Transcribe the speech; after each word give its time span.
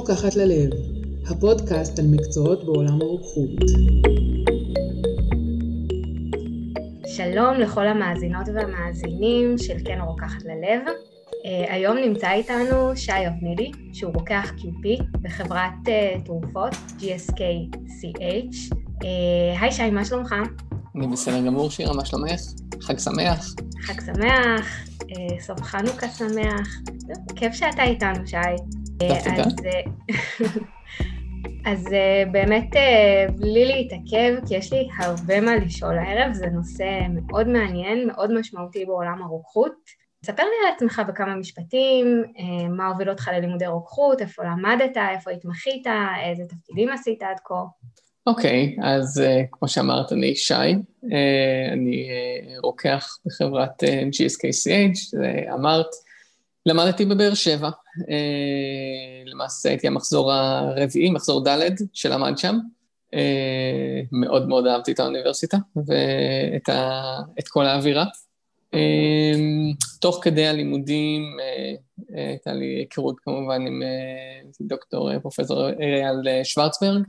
רוקחת 0.00 0.36
ללב, 0.36 0.70
הפודקאסט 1.30 1.98
על 1.98 2.04
מקצועות 2.06 2.64
בעולם 2.64 3.00
הרוקחות. 3.02 3.50
שלום 7.06 7.54
לכל 7.58 7.86
המאזינות 7.86 8.48
והמאזינים 8.54 9.58
של 9.58 9.74
כן 9.84 9.98
רוקחת 10.00 10.42
ללב. 10.42 10.80
Uh, 10.86 11.72
היום 11.72 11.96
נמצא 11.96 12.30
איתנו 12.30 12.96
שי 12.96 13.26
אבנילי, 13.28 13.70
שהוא 13.92 14.12
רוקח 14.14 14.52
QP 14.58 15.02
בחברת 15.22 15.72
uh, 15.86 16.24
תרופות 16.24 16.72
GSK-CH. 16.98 18.74
Uh, 18.74 19.06
היי 19.60 19.72
שי, 19.72 19.90
מה 19.90 20.04
שלומך? 20.04 20.34
אני 20.96 21.06
בסדר 21.06 21.46
גמור, 21.46 21.70
שירה, 21.70 21.94
מה 21.94 22.04
שלומך? 22.04 22.40
חג 22.80 22.98
שמח. 22.98 23.54
חג 23.82 24.00
שמח, 24.00 24.86
uh, 25.00 25.40
סוף 25.40 25.62
חנוכה 25.62 26.08
שמח. 26.08 26.80
כיף 27.36 27.52
שאתה 27.54 27.82
איתנו, 27.82 28.26
שי. 28.26 28.79
אז, 29.02 29.54
אז 31.72 31.84
באמת 32.32 32.70
בלי 33.38 33.64
להתעכב, 33.64 34.48
כי 34.48 34.54
יש 34.54 34.72
לי 34.72 34.88
הרבה 34.98 35.40
מה 35.40 35.56
לשאול 35.56 35.98
הערב, 35.98 36.32
זה 36.32 36.46
נושא 36.46 37.00
מאוד 37.10 37.48
מעניין, 37.48 38.06
מאוד 38.06 38.32
משמעותי 38.32 38.84
בעולם 38.84 39.22
הרוקחות. 39.22 40.00
ספר 40.24 40.42
לי 40.42 40.68
על 40.68 40.74
עצמך 40.74 41.02
בכמה 41.08 41.36
משפטים, 41.36 42.24
מה 42.70 42.86
הוביל 42.88 43.10
אותך 43.10 43.30
ללימודי 43.32 43.66
רוקחות, 43.66 44.20
איפה 44.20 44.42
למדת, 44.44 44.96
איפה 45.14 45.30
התמחית, 45.30 45.86
איזה 46.24 46.42
תפקידים 46.48 46.88
עשית 46.88 47.22
עד 47.22 47.36
כה. 47.44 47.54
אוקיי, 48.26 48.76
okay, 48.78 48.84
אז 48.84 49.22
כמו 49.52 49.68
שאמרת, 49.68 50.12
אני 50.12 50.34
שי, 50.34 50.54
אני 51.72 52.08
רוקח 52.62 53.18
בחברת 53.26 53.82
GSKCH, 53.84 55.18
אמרת, 55.54 55.86
למדתי 56.66 57.04
בבאר 57.04 57.34
שבע, 57.34 57.70
למעשה 59.26 59.68
הייתי 59.68 59.86
המחזור 59.86 60.32
הרביעי, 60.32 61.10
מחזור 61.10 61.44
ד' 61.48 61.70
שלמד 61.92 62.38
שם. 62.38 62.58
מאוד 64.12 64.48
מאוד 64.48 64.66
אהבתי 64.66 64.92
את 64.92 65.00
האוניברסיטה 65.00 65.56
ואת 65.76 66.68
ה, 66.68 67.00
את 67.38 67.48
כל 67.48 67.66
האווירה. 67.66 68.04
תוך 70.00 70.20
כדי 70.22 70.46
הלימודים 70.46 71.22
הייתה 72.14 72.52
לי 72.52 72.66
היכרות 72.66 73.20
כמובן 73.20 73.66
עם 73.66 73.82
דוקטור 74.60 75.18
פרופסור 75.18 75.68
אריאל 75.68 76.44
שוורצברג, 76.44 77.02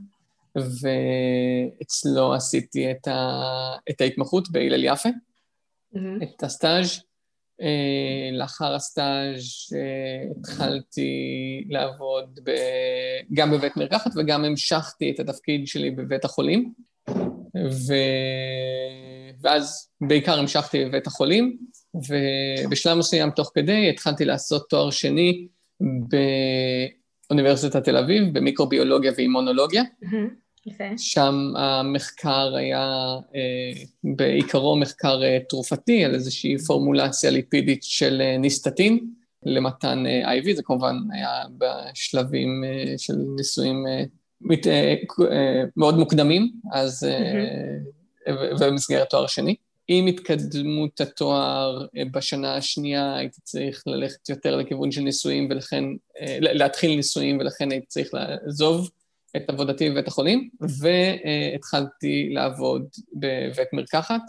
ואצלו 0.56 2.34
עשיתי 2.34 2.90
את, 2.90 3.08
ה, 3.08 3.40
את 3.90 4.00
ההתמחות 4.00 4.50
בהלל 4.50 4.84
יפה, 4.84 5.08
mm-hmm. 5.08 6.22
את 6.22 6.42
הסטאז'. 6.42 7.00
לאחר 8.32 8.74
הסטאז' 8.74 9.76
התחלתי 10.38 11.64
לעבוד 11.68 12.40
ב... 12.44 12.50
גם 13.32 13.50
בבית 13.50 13.76
מרקחת 13.76 14.10
וגם 14.16 14.44
המשכתי 14.44 15.10
את 15.10 15.20
התפקיד 15.20 15.66
שלי 15.66 15.90
בבית 15.90 16.24
החולים. 16.24 16.72
ו... 17.56 17.94
ואז 19.42 19.88
בעיקר 20.00 20.38
המשכתי 20.38 20.84
בבית 20.84 21.06
החולים, 21.06 21.58
ובשלב 21.94 22.98
מסוים 22.98 23.30
תוך 23.30 23.50
כדי 23.54 23.90
התחלתי 23.90 24.24
לעשות 24.24 24.68
תואר 24.68 24.90
שני 24.90 25.46
באוניברסיטת 27.28 27.84
תל 27.84 27.96
אביב, 27.96 28.38
במיקרוביולוגיה 28.38 29.12
ואימונולוגיה. 29.16 29.82
Mm-hmm. 29.82 30.16
יפה. 30.66 30.84
שם 30.96 31.52
המחקר 31.56 32.54
היה 32.56 33.16
אה, 33.34 33.82
בעיקרו 34.04 34.76
מחקר 34.76 35.22
אה, 35.22 35.38
תרופתי 35.48 36.04
על 36.04 36.14
איזושהי 36.14 36.58
פורמולציה 36.58 37.30
ליפידית 37.30 37.82
של 37.82 38.20
אה, 38.20 38.38
ניסטטין 38.38 39.06
למתן 39.42 40.04
IV, 40.24 40.54
זה 40.56 40.62
כמובן 40.62 40.96
היה 41.12 41.42
בשלבים 41.58 42.64
של 42.96 43.14
ניסויים 43.36 43.86
מאוד 45.76 45.98
מוקדמים, 45.98 46.52
אז 46.72 47.06
במסגרת 48.60 49.10
תואר 49.10 49.26
שני. 49.26 49.54
עם 49.88 50.06
התקדמות 50.06 51.00
התואר 51.00 51.86
בשנה 52.10 52.54
השנייה 52.54 53.16
הייתי 53.16 53.40
צריך 53.40 53.82
ללכת 53.86 54.28
יותר 54.28 54.56
לכיוון 54.56 54.90
של 54.90 55.00
ניסויים 55.00 55.48
ולכן, 55.50 55.84
להתחיל 56.40 56.96
ניסויים 56.96 57.38
ולכן 57.38 57.70
הייתי 57.70 57.86
צריך 57.86 58.08
לעזוב 58.14 58.90
את 59.36 59.42
עבודתי 59.50 59.90
בבית 59.90 60.08
החולים, 60.08 60.48
והתחלתי 60.60 62.28
לעבוד 62.32 62.86
בבית 63.12 63.68
מרקחת 63.72 64.22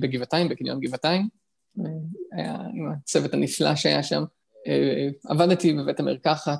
בגבעתיים, 0.00 0.48
בקניון 0.48 0.80
גבעתיים, 0.80 1.28
היה 2.32 2.56
עם 2.74 2.92
הצוות 2.92 3.34
הנפלא 3.34 3.76
שהיה 3.76 4.02
שם. 4.02 4.24
עבדתי 5.24 5.72
בבית 5.72 6.00
המרקחת, 6.00 6.58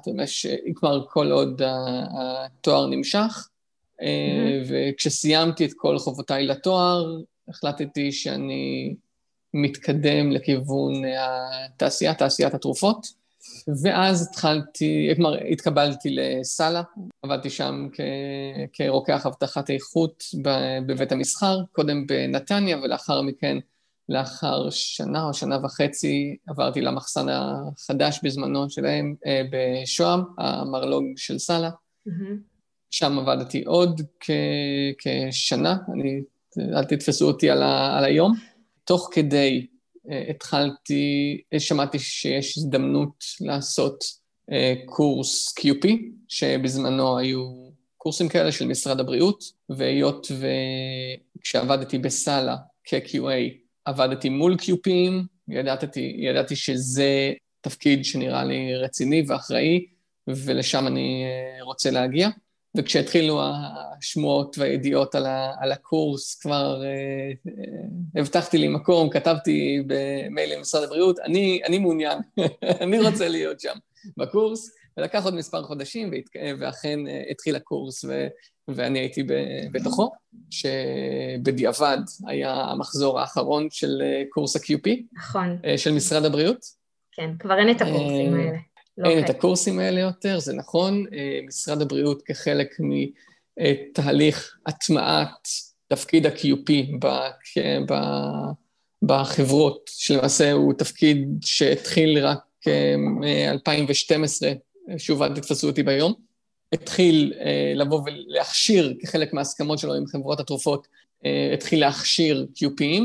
כבר 0.75 1.07
כל 1.09 1.31
עוד 1.33 1.63
התואר 1.65 2.87
נמשך, 2.87 3.49
וכשסיימתי 4.69 5.65
את 5.65 5.71
כל 5.77 5.99
חובותיי 5.99 6.47
לתואר, 6.47 7.17
החלטתי 7.49 8.13
שאני 8.13 8.95
מתקדם 9.55 10.31
לכיוון 10.31 10.93
התעשייה, 11.19 12.15
תעשיית 12.15 12.55
התרופות. 12.55 13.18
ואז 13.83 14.29
התחלתי, 14.31 15.13
כלומר, 15.17 15.35
התקבלתי 15.53 16.09
לסאלה, 16.11 16.83
עבדתי 17.23 17.51
שם 17.51 17.89
כ- 17.93 18.01
כרוקח 18.73 19.27
אבטחת 19.27 19.71
איכות 19.71 20.25
בבית 20.87 21.13
המסחר, 21.13 21.59
קודם 21.73 22.07
בנתניה, 22.07 22.79
ולאחר 22.79 23.23
מכן, 23.23 23.59
לאחר 24.09 24.71
שנה 24.71 25.25
או 25.25 25.35
שנה 25.35 25.59
וחצי, 25.65 26.37
עברתי 26.49 26.81
למחסן 26.81 27.27
החדש 27.29 28.21
בזמנו 28.23 28.71
שלהם 28.71 29.15
אה, 29.27 29.43
בשוהם, 29.53 30.21
המרלוג 30.39 31.05
של 31.17 31.39
סאלה. 31.39 31.69
Mm-hmm. 32.09 32.35
שם 32.91 33.19
עבדתי 33.19 33.63
עוד 33.65 34.01
כ- 34.21 34.31
כשנה, 34.99 35.77
אני, 35.95 36.21
אל 36.77 36.85
תתפסו 36.85 37.27
אותי 37.27 37.51
על, 37.51 37.63
ה- 37.63 37.99
על 37.99 38.05
היום. 38.05 38.35
תוך 38.85 39.09
כדי 39.13 39.67
התחלתי, 40.31 41.41
שמעתי 41.59 41.99
שיש 41.99 42.59
הזדמנות 42.59 43.25
לעשות 43.41 44.05
אה, 44.53 44.75
קורס 44.87 45.55
QP, 45.61 45.89
שבזמנו 46.29 47.19
היו 47.19 47.69
קורסים 47.97 48.29
כאלה 48.29 48.53
של 48.53 48.67
משרד 48.67 49.01
הבריאות, 49.01 49.45
והיות 49.69 50.27
וכשעבדתי 51.39 51.99
בסאלה 51.99 52.57
כ-QA, 52.85 53.55
עבדתי 53.85 54.29
מול 54.29 54.55
QPים, 54.55 55.13
ידעתי, 55.49 56.17
ידעתי 56.19 56.57
שזה 56.57 57.33
תפקיד 57.61 58.05
שנראה 58.05 58.45
לי 58.45 58.75
רציני 58.75 59.25
ואחראי, 59.29 59.87
ולשם 60.29 60.87
אני 60.87 61.25
אה, 61.25 61.65
רוצה 61.65 61.91
להגיע. 61.91 62.29
וכשהתחילו 62.79 63.41
השמועות 63.43 64.59
והידיעות 64.59 65.15
על, 65.15 65.27
ה, 65.27 65.53
על 65.61 65.73
הקורס, 65.73 66.35
כבר 66.35 66.83
אה, 66.85 66.89
אה, 67.49 68.21
הבטחתי 68.21 68.59
לי 68.59 68.69
מקום, 68.69 69.11
כתבתי 69.11 69.83
במייל 69.87 70.55
למשרד 70.59 70.83
הבריאות, 70.83 71.19
אני, 71.19 71.61
אני 71.67 71.79
מעוניין, 71.79 72.19
אני 72.83 73.01
רוצה 73.01 73.29
להיות 73.29 73.61
שם 73.61 73.77
בקורס, 74.17 74.71
ולקח 74.97 75.25
עוד 75.25 75.35
מספר 75.35 75.63
חודשים, 75.63 76.11
והת, 76.13 76.59
ואכן 76.61 77.07
אה, 77.09 77.23
התחיל 77.31 77.57
הקורס, 77.57 78.05
ו, 78.05 78.27
ואני 78.69 78.99
הייתי 78.99 79.23
ב, 79.23 79.33
בתוכו, 79.73 80.11
שבדיעבד 80.51 81.99
היה 82.27 82.55
המחזור 82.55 83.21
האחרון 83.21 83.67
של 83.71 84.03
אה, 84.03 84.23
קורס 84.31 84.57
ה-QP. 84.57 84.91
נכון. 85.13 85.59
אה, 85.65 85.79
של 85.79 85.93
משרד 85.93 86.25
הבריאות. 86.25 86.79
כן, 87.13 87.31
כבר 87.39 87.59
אין 87.59 87.71
את 87.71 87.83
הקורסים 87.83 88.35
אה, 88.35 88.41
האלה. 88.41 88.59
לא 88.99 89.11
אין 89.11 89.25
את 89.25 89.31
הקורסים 89.31 89.79
האלה 89.79 90.01
יותר, 90.01 90.39
זה 90.39 90.53
נכון. 90.53 91.05
אה, 91.13 91.41
משרד 91.47 91.83
הבריאות 91.83 92.23
כחלק 92.23 92.77
מתהליך 93.59 94.57
הטמעת 94.67 95.49
תפקיד 95.89 96.27
ה-QP 96.27 96.73
בחברות, 99.03 99.91
שלמעשה 99.95 100.53
הוא 100.53 100.73
תפקיד 100.73 101.29
שהתחיל 101.45 102.27
רק 102.27 102.39
אה, 102.67 102.95
מ-2012, 102.97 104.47
שוב, 104.99 105.23
אל 105.23 105.35
תתפסו 105.35 105.67
אותי 105.67 105.83
ביום, 105.83 106.15
התחיל 106.73 107.33
אה, 107.41 107.73
לבוא 107.75 108.03
ולהכשיר, 108.07 108.95
כחלק 109.01 109.33
מההסכמות 109.33 109.79
שלו 109.79 109.95
עם 109.95 110.07
חברות 110.07 110.41
התרופות, 110.41 110.87
התחיל 111.55 111.81
להכשיר 111.81 112.47
QPים. 112.57 113.03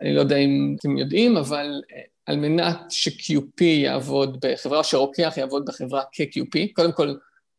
אני 0.00 0.14
לא 0.14 0.20
יודע 0.20 0.36
אם 0.36 0.76
אתם 0.78 0.98
יודעים, 0.98 1.36
אבל 1.36 1.82
על 2.26 2.36
מנת 2.36 2.90
ש-QP 2.90 3.64
יעבוד 3.64 4.38
בחברה, 4.42 4.84
שרוקח 4.84 5.34
יעבוד 5.36 5.64
בחברה 5.66 6.02
כ-QP. 6.12 6.58
קודם 6.72 6.92
כל, 6.92 7.14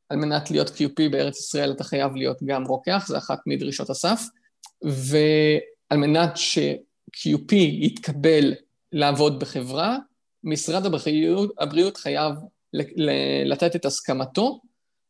על 0.09 0.17
מנת 0.17 0.51
להיות 0.51 0.69
QP 0.69 1.09
בארץ 1.11 1.39
ישראל 1.39 1.71
אתה 1.71 1.83
חייב 1.83 2.15
להיות 2.15 2.37
גם 2.45 2.63
רוקח, 2.63 3.05
זה 3.07 3.17
אחת 3.17 3.39
מדרישות 3.45 3.89
הסף. 3.89 4.21
ועל 4.83 5.99
מנת 5.99 6.37
ש-QP 6.37 7.55
יתקבל 7.55 8.53
לעבוד 8.91 9.39
בחברה, 9.39 9.97
משרד 10.43 10.85
הבריאות, 10.85 11.53
הבריאות 11.59 11.97
חייב 11.97 12.33
לתת 13.45 13.75
את 13.75 13.85
הסכמתו 13.85 14.61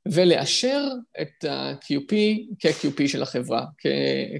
ולאשר 0.07 0.87
את 1.21 1.43
ה-QP 1.43 2.13
כ-QP 2.59 3.07
של 3.07 3.21
החברה, 3.21 3.65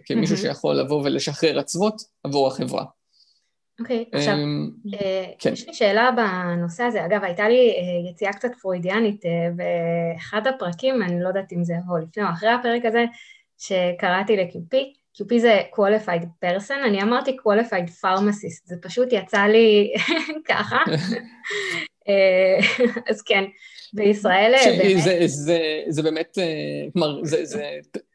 כמישהו 0.06 0.38
שיכול 0.38 0.76
לבוא 0.76 1.02
ולשחרר 1.04 1.60
עצבות 1.60 2.02
עבור 2.24 2.48
החברה. 2.48 2.86
אוקיי, 3.82 4.06
okay, 4.14 4.18
עכשיו, 4.18 4.34
um, 4.34 4.90
כן. 5.40 5.54
יש 5.54 5.68
לי 5.68 5.74
שאלה 5.74 6.10
בנושא 6.12 6.84
הזה. 6.84 7.06
אגב, 7.06 7.24
הייתה 7.24 7.50
לי 7.50 7.74
יציאה 8.12 8.34
קצת 8.34 8.50
פרוידיאנית 8.62 9.22
באחד 9.56 10.48
הפרקים, 10.48 11.02
אני 11.02 11.24
לא 11.24 11.28
יודעת 11.28 11.54
אם 11.54 11.64
זה 11.64 11.74
או 11.90 11.98
לפני 11.98 12.24
או 12.24 12.30
אחרי 12.30 12.50
הפרק 12.50 12.86
הזה, 12.86 13.06
שקראתי 13.58 14.36
ל-QP. 14.36 14.78
QP 15.18 15.38
זה 15.38 15.60
qualified 15.76 16.46
person, 16.46 16.86
אני 16.86 17.04
אמרתי 17.04 17.32
qualified 17.32 17.90
pharmacist, 18.06 18.62
זה 18.66 18.76
פשוט 18.82 19.08
יצא 19.12 19.42
לי 19.42 19.94
ככה. 20.50 20.78
אז 23.10 23.22
כן, 23.22 23.44
בישראל 23.94 24.54
באמת... 24.78 25.04
זה, 25.04 25.18
זה, 25.26 25.60
זה 25.88 26.04
באמת, 26.04 26.38
כלומר, 26.94 27.24
זה, 27.24 27.46
זה, 27.46 27.70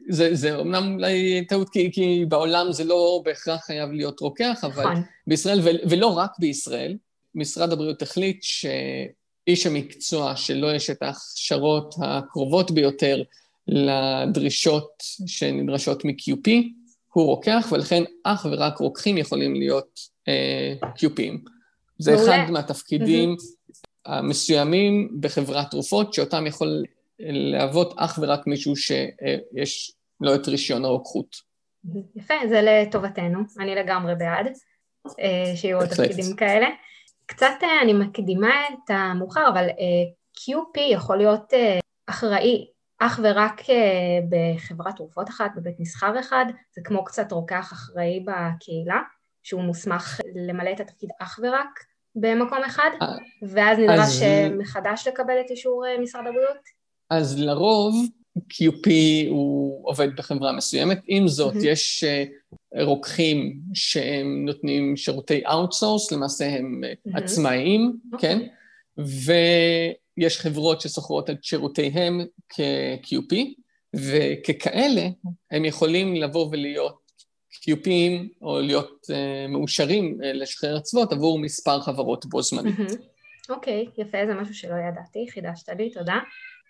זה, 0.08 0.34
זה 0.34 0.56
אומנם 0.56 0.94
אולי 0.94 1.44
טעות, 1.48 1.68
כי, 1.68 1.92
כי 1.92 2.24
בעולם 2.28 2.72
זה 2.72 2.84
לא 2.84 3.22
בהכרח 3.24 3.64
חייב 3.64 3.90
להיות 3.92 4.20
רוקח, 4.20 4.64
אבל 4.64 4.84
נכון. 4.84 5.02
בישראל, 5.26 5.60
ו, 5.60 5.68
ולא 5.90 6.06
רק 6.06 6.30
בישראל, 6.38 6.96
משרד 7.34 7.72
הבריאות 7.72 8.02
החליט 8.02 8.42
שאיש 8.42 9.66
המקצוע 9.66 10.36
שלו 10.36 10.70
יש 10.70 10.90
את 10.90 11.02
ההכשרות 11.02 11.94
הקרובות 12.02 12.70
ביותר 12.70 13.22
לדרישות 13.68 14.88
שנדרשות 15.26 16.04
מ-QP, 16.04 16.50
הוא 17.12 17.26
רוקח, 17.26 17.68
ולכן 17.72 18.02
אך 18.24 18.46
ורק 18.50 18.78
רוקחים 18.78 19.18
יכולים 19.18 19.54
להיות 19.54 20.00
אה, 20.28 20.74
QPים. 20.96 21.50
זה 21.98 22.14
מעולה. 22.14 22.44
אחד 22.44 22.50
מהתפקידים 22.50 23.36
המסוימים 24.06 25.08
בחברת 25.20 25.70
תרופות, 25.70 26.14
שאותם 26.14 26.46
יכול 26.46 26.84
להוות 27.20 27.94
אך 27.96 28.18
ורק 28.22 28.46
מישהו 28.46 28.76
שיש 28.76 29.92
לו 30.20 30.34
את 30.34 30.48
רישיון 30.48 30.84
הרוקחות. 30.84 31.36
יפה, 32.16 32.34
זה 32.48 32.62
לטובתנו, 32.62 33.38
אני 33.58 33.74
לגמרי 33.74 34.14
בעד 34.14 34.46
אה, 35.20 35.56
שיהיו 35.56 35.78
עוד 35.78 35.86
תפקידים 35.86 36.36
כאלה. 36.36 36.66
קצת 37.26 37.54
אה, 37.62 37.82
אני 37.82 37.92
מקדימה 37.92 38.50
את 38.68 38.90
המאוחר, 38.90 39.48
אבל 39.48 39.64
אה, 39.64 40.04
QP 40.38 40.80
יכול 40.80 41.16
להיות 41.16 41.52
אחראי 42.06 42.66
אך 42.98 43.20
ורק 43.22 43.62
בחברת 44.28 44.96
תרופות 44.96 45.28
אחת, 45.28 45.50
בבית 45.56 45.80
מסחר 45.80 46.20
אחד, 46.20 46.44
זה 46.74 46.80
כמו 46.84 47.04
קצת 47.04 47.32
רוקח 47.32 47.72
אחראי 47.72 48.24
בקהילה, 48.24 49.00
שהוא 49.42 49.62
מוסמך 49.62 50.20
למלא 50.48 50.70
את 50.72 50.80
התפקיד 50.80 51.10
אך 51.18 51.38
ורק 51.42 51.84
במקום 52.14 52.58
אחד, 52.66 52.90
ואז 53.42 53.78
נדרש 53.78 54.22
אז... 54.22 54.22
מחדש 54.58 55.08
לקבל 55.08 55.40
את 55.46 55.50
אישור 55.50 55.84
משרד 56.02 56.26
הבריאות? 56.26 56.58
אז 57.10 57.38
לרוב 57.38 57.94
QP 58.36 58.90
הוא 59.28 59.88
עובד 59.88 60.16
בחברה 60.16 60.52
מסוימת, 60.52 61.00
עם 61.06 61.28
זאת 61.28 61.54
mm-hmm. 61.54 61.66
יש 61.66 62.04
רוקחים 62.80 63.60
שהם 63.74 64.44
נותנים 64.46 64.96
שירותי 64.96 65.42
outsource, 65.46 66.12
למעשה 66.12 66.46
הם 66.46 66.84
mm-hmm. 66.84 67.18
עצמאיים, 67.18 67.92
okay. 67.92 68.14
אוקיי. 68.14 68.38
כן? 68.38 68.46
ויש 70.18 70.38
חברות 70.38 70.80
ששוכרות 70.80 71.30
את 71.30 71.44
שירותיהם 71.44 72.20
כ-QP, 72.48 73.36
וככאלה 73.96 75.08
הם 75.50 75.64
יכולים 75.64 76.14
לבוא 76.14 76.48
ולהיות 76.52 77.06
QPים 77.52 78.28
או 78.42 78.60
להיות 78.60 79.06
uh, 79.10 79.50
מאושרים 79.50 80.18
uh, 80.20 80.26
לשחרר 80.26 80.78
אצוות 80.78 81.12
עבור 81.12 81.38
מספר 81.38 81.80
חברות 81.80 82.26
בו 82.26 82.42
זמנית. 82.42 82.74
אוקיי, 83.48 83.84
mm-hmm. 83.84 83.98
okay, 83.98 84.02
יפה, 84.02 84.18
זה 84.26 84.34
משהו 84.34 84.54
שלא 84.54 84.74
ידעתי, 84.88 85.26
חידשת 85.30 85.68
לי, 85.68 85.90
תודה. 85.90 86.18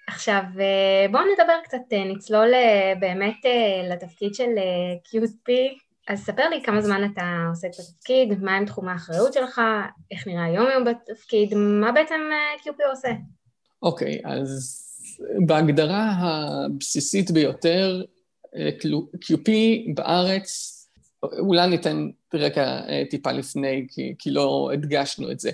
עכשיו 0.06 0.42
אה, 0.60 1.06
בואו 1.10 1.22
נדבר 1.32 1.52
קצת, 1.64 1.78
אה, 1.92 2.04
נצלול 2.04 2.54
אה, 2.54 2.92
באמת 3.00 3.44
לתפקיד 3.90 4.34
של 4.34 4.50
QP, 5.08 5.52
אז 6.08 6.18
ספר 6.18 6.48
לי 6.48 6.62
כמה 6.62 6.80
זמן 6.80 7.10
אתה 7.12 7.46
עוסק 7.48 7.68
בתפקיד, 7.68 8.42
מהם 8.42 8.64
תחומי 8.66 8.90
האחריות 8.90 9.32
שלך, 9.32 9.60
איך 10.10 10.26
נראה 10.26 10.44
היום 10.44 10.66
יום 10.70 10.84
בתפקיד, 10.84 11.54
מה 11.54 11.92
בעצם 11.92 12.20
QP 12.64 12.90
עושה? 12.90 13.08
אוקיי, 13.82 14.14
okay, 14.14 14.28
אז 14.28 14.82
בהגדרה 15.46 16.12
הבסיסית 16.18 17.30
ביותר, 17.30 18.02
QP 19.24 19.50
בארץ, 19.94 20.72
אולי 21.22 21.68
ניתן 21.68 22.08
רקע 22.34 22.80
טיפה 23.10 23.32
לפני, 23.32 23.86
כי, 23.90 24.14
כי 24.18 24.30
לא 24.30 24.70
הדגשנו 24.72 25.30
את 25.30 25.40
זה. 25.40 25.50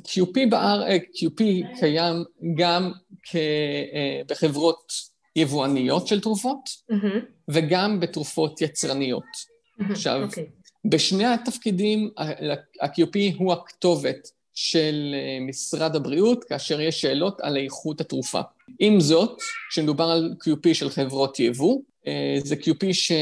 QP, 0.00 0.50
באר, 0.50 0.86
QP 0.88 1.42
קיים 1.80 2.24
גם 2.54 2.92
כ, 3.22 3.36
אה, 3.36 4.20
בחברות 4.28 4.92
יבואניות 5.36 6.06
של 6.06 6.20
תרופות, 6.20 6.68
mm-hmm. 6.68 7.18
וגם 7.48 8.00
בתרופות 8.00 8.60
יצרניות. 8.60 9.24
Mm-hmm. 9.24 9.92
עכשיו, 9.92 10.20
okay. 10.20 10.24
אוקיי. 10.24 10.46
בשני 10.84 11.24
התפקידים 11.24 12.10
ה-QP 12.18 13.18
הוא 13.36 13.52
הכתובת 13.52 14.28
של 14.54 15.14
אה, 15.14 15.46
משרד 15.46 15.96
הבריאות 15.96 16.44
כאשר 16.44 16.80
יש 16.80 17.00
שאלות 17.00 17.40
על 17.40 17.56
איכות 17.56 18.00
התרופה. 18.00 18.40
עם 18.78 19.00
זאת, 19.00 19.38
כשמדובר 19.70 20.04
על 20.04 20.34
QP 20.44 20.74
של 20.74 20.90
חברות 20.90 21.40
יבוא, 21.40 21.80
אה, 22.06 22.36
זה 22.44 22.54
QP 22.54 22.92
ש, 22.92 23.12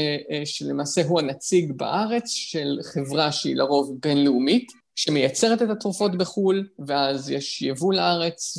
שלמעשה 0.45 1.03
הוא 1.05 1.19
הנציג 1.19 1.71
בארץ 1.71 2.29
של 2.29 2.79
חברה 2.83 3.31
שהיא 3.31 3.55
לרוב 3.55 3.97
בינלאומית, 4.01 4.71
שמייצרת 5.01 5.61
את 5.61 5.69
התרופות 5.69 6.17
בחו"ל, 6.17 6.67
ואז 6.87 7.29
יש 7.29 7.61
יבוא 7.61 7.93
לארץ, 7.93 8.57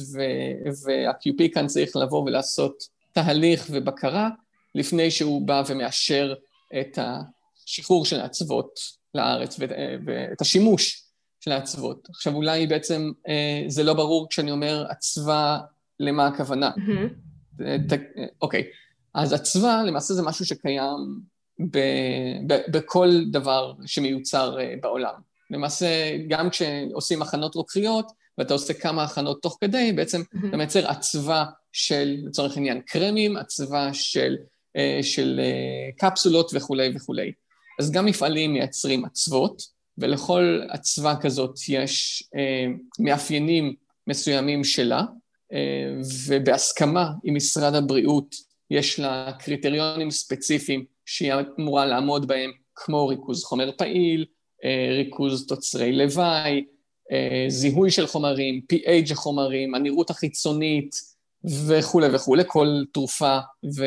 וה-QP 0.85 1.55
כאן 1.55 1.67
צריך 1.67 1.97
לבוא 1.97 2.23
ולעשות 2.23 2.83
תהליך 3.13 3.67
ובקרה, 3.71 4.29
לפני 4.75 5.11
שהוא 5.11 5.47
בא 5.47 5.63
ומאשר 5.69 6.35
את 6.81 6.99
השחרור 6.99 8.07
של 8.07 8.21
האצוות 8.21 8.81
לארץ 9.15 9.59
ואת 10.07 10.41
השימוש 10.41 11.05
של 11.41 11.53
האצוות. 11.53 12.09
עכשיו 12.11 12.35
אולי 12.35 12.67
בעצם 12.67 13.11
אה, 13.29 13.65
זה 13.67 13.83
לא 13.83 13.95
ברור 13.95 14.29
כשאני 14.31 14.51
אומר 14.51 14.87
אצווה, 14.93 15.61
למה 16.01 16.27
הכוונה. 16.27 16.71
Mm-hmm. 16.77 17.63
אוקיי, 18.43 18.65
אז 19.15 19.35
אצווה 19.35 19.83
למעשה 19.83 20.15
זה 20.15 20.23
משהו 20.23 20.47
שקיים 20.47 21.21
ב, 21.71 21.79
ב, 22.47 22.55
בכל 22.69 23.11
דבר 23.31 23.73
שמיוצר 23.87 24.61
אה, 24.61 24.75
בעולם. 24.83 25.32
למעשה, 25.53 26.17
גם 26.29 26.51
כשעושים 26.51 27.23
הכנות 27.23 27.55
רוקחיות, 27.55 28.13
ואתה 28.39 28.55
עושה 28.55 28.75
כמה 28.75 29.05
הכנות 29.05 29.43
תוך 29.43 29.59
כדי, 29.61 29.93
בעצם 29.93 30.21
mm-hmm. 30.21 30.49
אתה 30.49 30.57
מייצר 30.57 30.91
אצווה 30.91 31.45
של, 31.73 32.17
לצורך 32.27 32.57
העניין, 32.57 32.81
קרמים, 32.81 33.37
אצווה 33.37 33.95
של, 33.95 34.37
אה, 34.77 34.99
של 35.03 35.41
אה, 35.43 36.09
קפסולות 36.09 36.51
וכולי 36.55 36.93
וכולי. 36.97 37.33
אז 37.81 37.91
גם 37.91 38.07
מפעלים 38.07 38.53
מייצרים 38.53 39.05
אצוות, 39.05 39.63
ולכל 39.99 40.61
אצווה 40.75 41.21
כזאת 41.21 41.55
יש 41.69 42.25
אה, 42.37 42.67
מאפיינים 42.99 43.75
מסוימים 44.07 44.65
שלה, 44.65 45.03
אה, 45.53 46.03
ובהסכמה 46.29 47.11
עם 47.25 47.35
משרד 47.35 47.75
הבריאות 47.75 48.35
יש 48.71 49.01
לה 49.01 49.33
קריטריונים 49.39 50.11
ספציפיים 50.11 50.85
שהיא 51.07 51.33
אמורה 51.59 51.87
לעמוד 51.87 52.29
בהם, 52.29 52.51
כמו 52.75 53.09
ריכוז 53.09 53.45
חומר 53.45 53.71
פעיל, 53.79 54.25
ריכוז 54.97 55.47
תוצרי 55.47 55.93
לוואי, 55.93 56.65
אה, 57.13 57.45
זיהוי 57.49 57.91
של 57.91 58.07
חומרים, 58.07 58.61
pH 58.73 59.13
החומרים, 59.13 59.75
הנראות 59.75 60.11
החיצונית 60.11 60.97
וכולי 61.67 62.09
וכולי, 62.15 62.43
כל 62.47 62.69
תרופה 62.93 63.39
ו... 63.77 63.85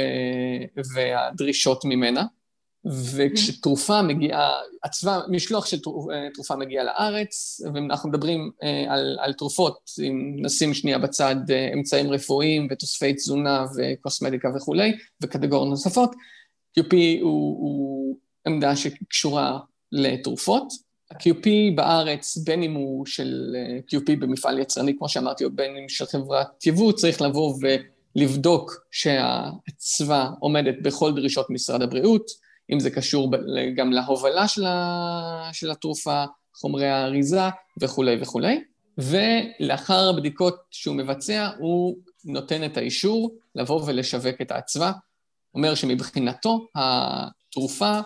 והדרישות 0.96 1.86
ממנה. 1.86 2.24
וכשתרופה 3.15 4.01
מגיעה, 4.01 4.51
עצבה, 4.84 5.20
משלוח 5.29 5.65
של 5.65 5.77
אה, 6.12 6.27
תרופה 6.34 6.55
מגיע 6.55 6.84
לארץ, 6.84 7.62
ואנחנו 7.74 8.10
מדברים 8.10 8.51
על, 8.88 9.17
על 9.22 9.34
תרופות, 9.34 9.77
אם 10.08 10.36
נשים 10.38 10.74
שנייה 10.74 10.98
בצד 10.98 11.36
אמצעים 11.74 12.12
רפואיים 12.12 12.67
ותוספי 12.72 13.13
תזונה 13.13 13.65
וקוסמטיקה 13.77 14.50
וכולי, 14.55 14.98
וקטגוריות 15.22 15.70
נוספות, 15.70 16.15
QP 16.79 16.96
הוא, 17.22 17.58
הוא 17.60 18.17
עמדה 18.48 18.75
שקשורה 18.75 19.60
לתרופות. 19.95 20.73
ה-QP 21.11 21.49
בארץ, 21.75 22.37
בין 22.37 22.63
אם 22.63 22.73
הוא 22.73 23.05
של 23.05 23.55
אה, 23.55 23.77
QP 23.91 24.19
במפעל 24.19 24.59
יצרני, 24.59 24.97
כמו 24.97 25.09
שאמרתי, 25.09 25.45
או 25.45 25.51
בין 25.51 25.77
אם 25.77 25.89
של 25.89 26.05
חברת 26.05 26.65
יבוא, 26.65 26.91
צריך 26.91 27.21
לבוא 27.21 27.55
ולבדוק 28.15 28.85
שהאצווה 28.91 30.31
עומדת 30.39 30.75
בכל 30.81 31.15
דרישות 31.15 31.49
משרד 31.49 31.81
הבריאות, 31.81 32.31
אם 32.73 32.79
זה 32.79 32.89
קשור 32.89 33.31
גם 33.75 33.91
להובלה 33.91 34.47
של, 34.47 34.65
ה... 34.65 35.49
של 35.53 35.71
התרופה, 35.71 36.23
חומרי 36.55 36.87
האריזה 36.87 37.49
וכולי 37.81 38.17
וכולי. 38.21 38.63
ולאחר 38.97 40.09
הבדיקות 40.09 40.55
שהוא 40.71 40.95
מבצע, 40.95 41.49
הוא 41.59 41.95
נותן 42.25 42.65
את 42.65 42.77
האישור 42.77 43.35
לבוא 43.55 43.81
ולשווק 43.85 44.35
את 44.41 44.51
האצווה. 44.51 44.91
אומר 45.55 45.75
שמבחינתו, 45.75 46.67
התרופה, 46.75 47.99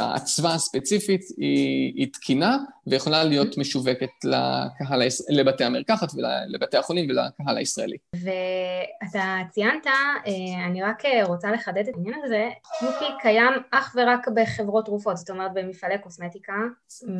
האצווה 0.00 0.54
הספציפית 0.54 1.20
היא, 1.36 1.92
היא 1.96 2.12
תקינה 2.12 2.58
ויכולה 2.86 3.24
להיות 3.24 3.58
משווקת 3.58 4.10
לקהל, 4.24 5.02
לבתי 5.28 5.64
המרקחת 5.64 6.08
ולבתי 6.14 6.76
החולים 6.76 7.10
ולקהל 7.10 7.56
הישראלי. 7.56 7.96
ואתה 8.14 9.36
ציינת, 9.50 9.86
אה, 9.86 10.66
אני 10.66 10.82
רק 10.82 11.02
רוצה 11.24 11.52
לחדד 11.52 11.88
את 11.88 11.94
העניין 11.94 12.20
הזה, 12.24 12.48
QP 12.80 13.04
קיים 13.22 13.52
אך 13.70 13.96
ורק 13.96 14.28
בחברות 14.28 14.84
תרופות, 14.84 15.16
זאת 15.16 15.30
אומרת 15.30 15.50
במפעלי 15.54 15.98
קוסמטיקה, 15.98 16.54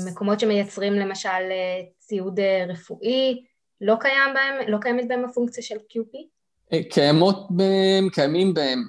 מקומות 0.06 0.40
שמייצרים 0.40 0.92
למשל 0.92 1.28
ציוד 1.98 2.40
רפואי, 2.68 3.44
לא, 3.80 3.94
קיים 4.00 4.34
בהם, 4.34 4.68
לא 4.68 4.78
קיימת 4.80 5.08
בהם 5.08 5.24
הפונקציה 5.24 5.62
של 5.62 5.76
QP? 5.76 6.18
קיימות 6.90 7.46
בהם, 7.50 8.08
קיימים 8.12 8.54
בהם 8.54 8.82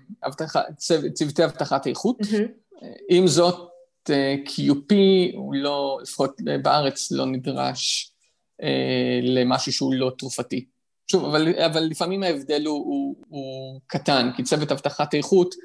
צוותי 1.13 1.45
אבטחת 1.45 1.87
איכות. 1.87 2.21
Mm-hmm. 2.21 2.68
עם 3.09 3.27
זאת, 3.27 3.69
QP 4.45 4.93
הוא 5.33 5.55
לא, 5.55 5.99
לפחות 6.01 6.41
בארץ, 6.61 7.11
לא 7.11 7.25
נדרש 7.25 8.13
אה, 8.63 9.19
למשהו 9.23 9.73
שהוא 9.73 9.93
לא 9.93 10.11
תרופתי. 10.17 10.65
שוב, 11.11 11.25
אבל, 11.25 11.63
אבל 11.65 11.83
לפעמים 11.83 12.23
ההבדל 12.23 12.65
הוא, 12.65 12.85
הוא, 12.85 13.15
הוא 13.27 13.81
קטן, 13.87 14.29
כי 14.35 14.43
צוות 14.43 14.71
אבטחת 14.71 15.13
איכות, 15.13 15.55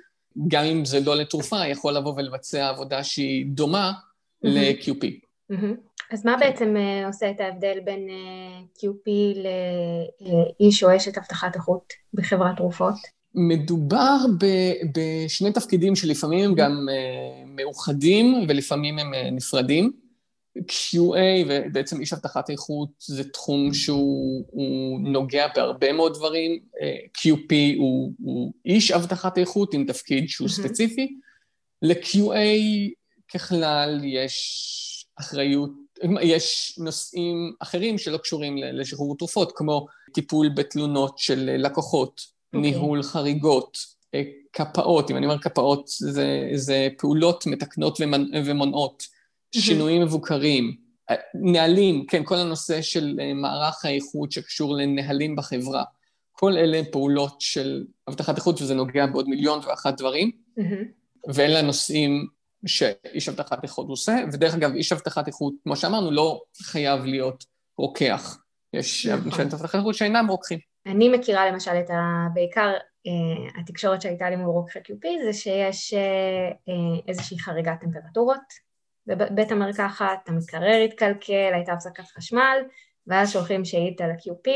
גם 0.49 0.65
אם 0.65 0.85
זה 0.85 1.01
לא 1.01 1.17
לתרופה, 1.17 1.67
יכול 1.67 1.93
לבוא 1.93 2.15
ולבצע 2.17 2.69
עבודה 2.69 3.05
שהיא 3.05 3.47
דומה 3.47 3.93
mm-hmm. 3.93 4.49
ל-QP. 4.49 5.05
Mm-hmm. 5.53 5.75
אז 6.13 6.27
מה 6.27 6.37
בעצם 6.41 6.77
אה, 6.77 7.07
עושה 7.07 7.31
את 7.31 7.41
ההבדל 7.41 7.81
בין 7.85 8.09
אה, 8.11 8.61
QP 8.79 9.39
לאיש 10.61 10.83
או 10.85 10.97
אשת 10.97 11.19
אבטחת 11.19 11.55
איכות 11.55 11.93
בחברת 12.15 12.57
תרופות? 12.57 12.95
מדובר 13.35 14.17
בשני 14.95 15.53
תפקידים 15.53 15.97
שלפעמים 15.97 16.45
הם 16.45 16.55
גם 16.55 16.87
אה, 16.91 17.45
מאוחדים 17.47 18.47
ולפעמים 18.49 18.99
הם 18.99 19.15
נפרדים. 19.33 19.93
QA 20.59 21.47
ובעצם 21.49 22.01
איש 22.01 22.13
אבטחת 22.13 22.51
איכות 22.51 22.89
זה 22.99 23.31
תחום 23.31 23.75
שהוא 23.75 25.01
נוגע 25.01 25.47
בהרבה 25.55 25.93
מאוד 25.93 26.15
דברים. 26.15 26.61
QP 27.19 27.79
הוא, 27.79 28.13
הוא 28.23 28.53
איש 28.67 28.91
אבטחת 28.91 29.39
איכות 29.39 29.75
עם 29.75 29.85
תפקיד 29.87 30.29
שהוא. 30.29 30.49
ספציפי. 30.49 31.17
ל-QA 31.83 32.37
ככלל 33.29 34.01
יש 34.05 35.07
אחריות 35.17 35.71
יש 36.23 36.75
נושאים 36.79 37.53
אחרים 37.61 37.99
שלא 37.99 38.17
קשורים 38.17 38.57
לשחרור 38.59 39.17
תרופות, 39.17 39.53
כמו 39.57 39.87
טיפול 40.15 40.49
בתלונות 40.49 41.19
של 41.19 41.51
לקוחות, 41.59 42.21
okay. 42.55 42.57
אוקיי. 42.57 42.71
ניהול 42.71 43.03
חריגות, 43.03 43.79
אה, 44.15 44.23
קפאות, 44.51 45.11
אם 45.11 45.17
אני 45.17 45.27
אומר 45.27 45.39
קפאות, 45.39 45.89
זה, 45.89 46.49
זה 46.55 46.89
פעולות 46.99 47.47
מתקנות 47.47 48.01
ומונעות. 48.45 49.15
שינויים 49.55 50.03
מבוקרים, 50.03 50.77
אה, 51.11 51.15
נהלים, 51.35 52.07
כן, 52.07 52.25
כל 52.25 52.37
הנושא 52.37 52.83
של 52.83 53.19
אה, 53.21 53.35
מערך 53.35 53.85
האיכות 53.85 54.33
שקשור 54.33 54.75
לנהלים 54.75 55.37
בחברה, 55.37 55.85
כל 56.33 56.53
אלה 56.53 56.83
פעולות 56.93 57.41
של 57.41 57.85
אבטחת 58.09 58.37
איכות, 58.37 58.63
וזה 58.63 58.75
נוגע 58.75 59.07
בעוד 59.07 59.29
מיליון 59.29 59.61
ואחת 59.67 59.99
דברים. 59.99 60.31
ואלה 61.29 61.59
הנושאים 61.59 62.27
שאיש 62.67 63.29
אבטחת 63.29 63.63
איכות 63.63 63.89
עושה, 63.89 64.17
ודרך 64.33 64.55
אגב, 64.55 64.75
איש 64.75 64.93
אבטחת 64.93 65.27
איכות, 65.27 65.55
כמו 65.65 65.77
שאמרנו, 65.77 66.11
לא 66.11 66.43
חייב 66.57 67.05
להיות 67.05 67.45
רוקח. 67.79 68.39
יש 68.73 69.07
נכון. 69.07 69.25
אנשי 69.27 69.43
אבטחת 69.43 69.75
איכות 69.75 69.95
שאינם 69.95 70.27
רוקחים. 70.29 70.59
אני 70.87 71.09
מכירה 71.09 71.51
למשל 71.51 71.71
את 71.71 71.91
ה... 71.91 72.27
בעיקר 72.35 72.73
אה, 73.07 73.61
התקשורת 73.61 74.03
שהייתה 74.03 74.31
לי 74.31 74.37
מול 74.37 74.51
רוקחי 74.51 74.79
QP 74.79 75.25
זה 75.25 75.33
שיש 75.33 75.95
אה, 75.95 76.51
אה, 76.69 77.01
איזושהי 77.09 77.39
חריגת 77.39 77.81
טמפרטורות. 77.81 78.65
בבית 79.07 79.53
המרקחת, 79.53 80.29
המקרר 80.29 80.83
התקלקל, 80.85 81.51
הייתה 81.55 81.73
הפסקת 81.73 82.05
חשמל, 82.17 82.59
ואז 83.07 83.33
שולחים 83.33 83.65
שאילתה 83.65 84.07
ל-QP, 84.07 84.51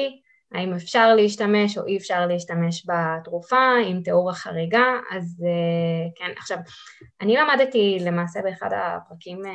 האם 0.52 0.75
אפשר 0.75 1.14
להשתמש 1.14 1.78
או 1.78 1.87
אי 1.87 1.97
אפשר 1.97 2.26
להשתמש 2.26 2.87
בתרופה 2.88 3.73
עם 3.87 4.02
תיאור 4.02 4.30
החריגה, 4.30 4.87
אז 5.11 5.44
אה, 5.47 6.11
כן, 6.16 6.32
עכשיו, 6.37 6.58
אני 7.20 7.37
למדתי 7.37 7.99
למעשה 8.00 8.42
באחד 8.42 8.70
הפרקים 8.73 9.47
אה, 9.47 9.52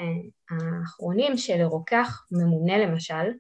האחרונים 0.49 1.37
שלרוקח 1.37 2.25
ממונה 2.31 2.77
למשל, 2.77 3.31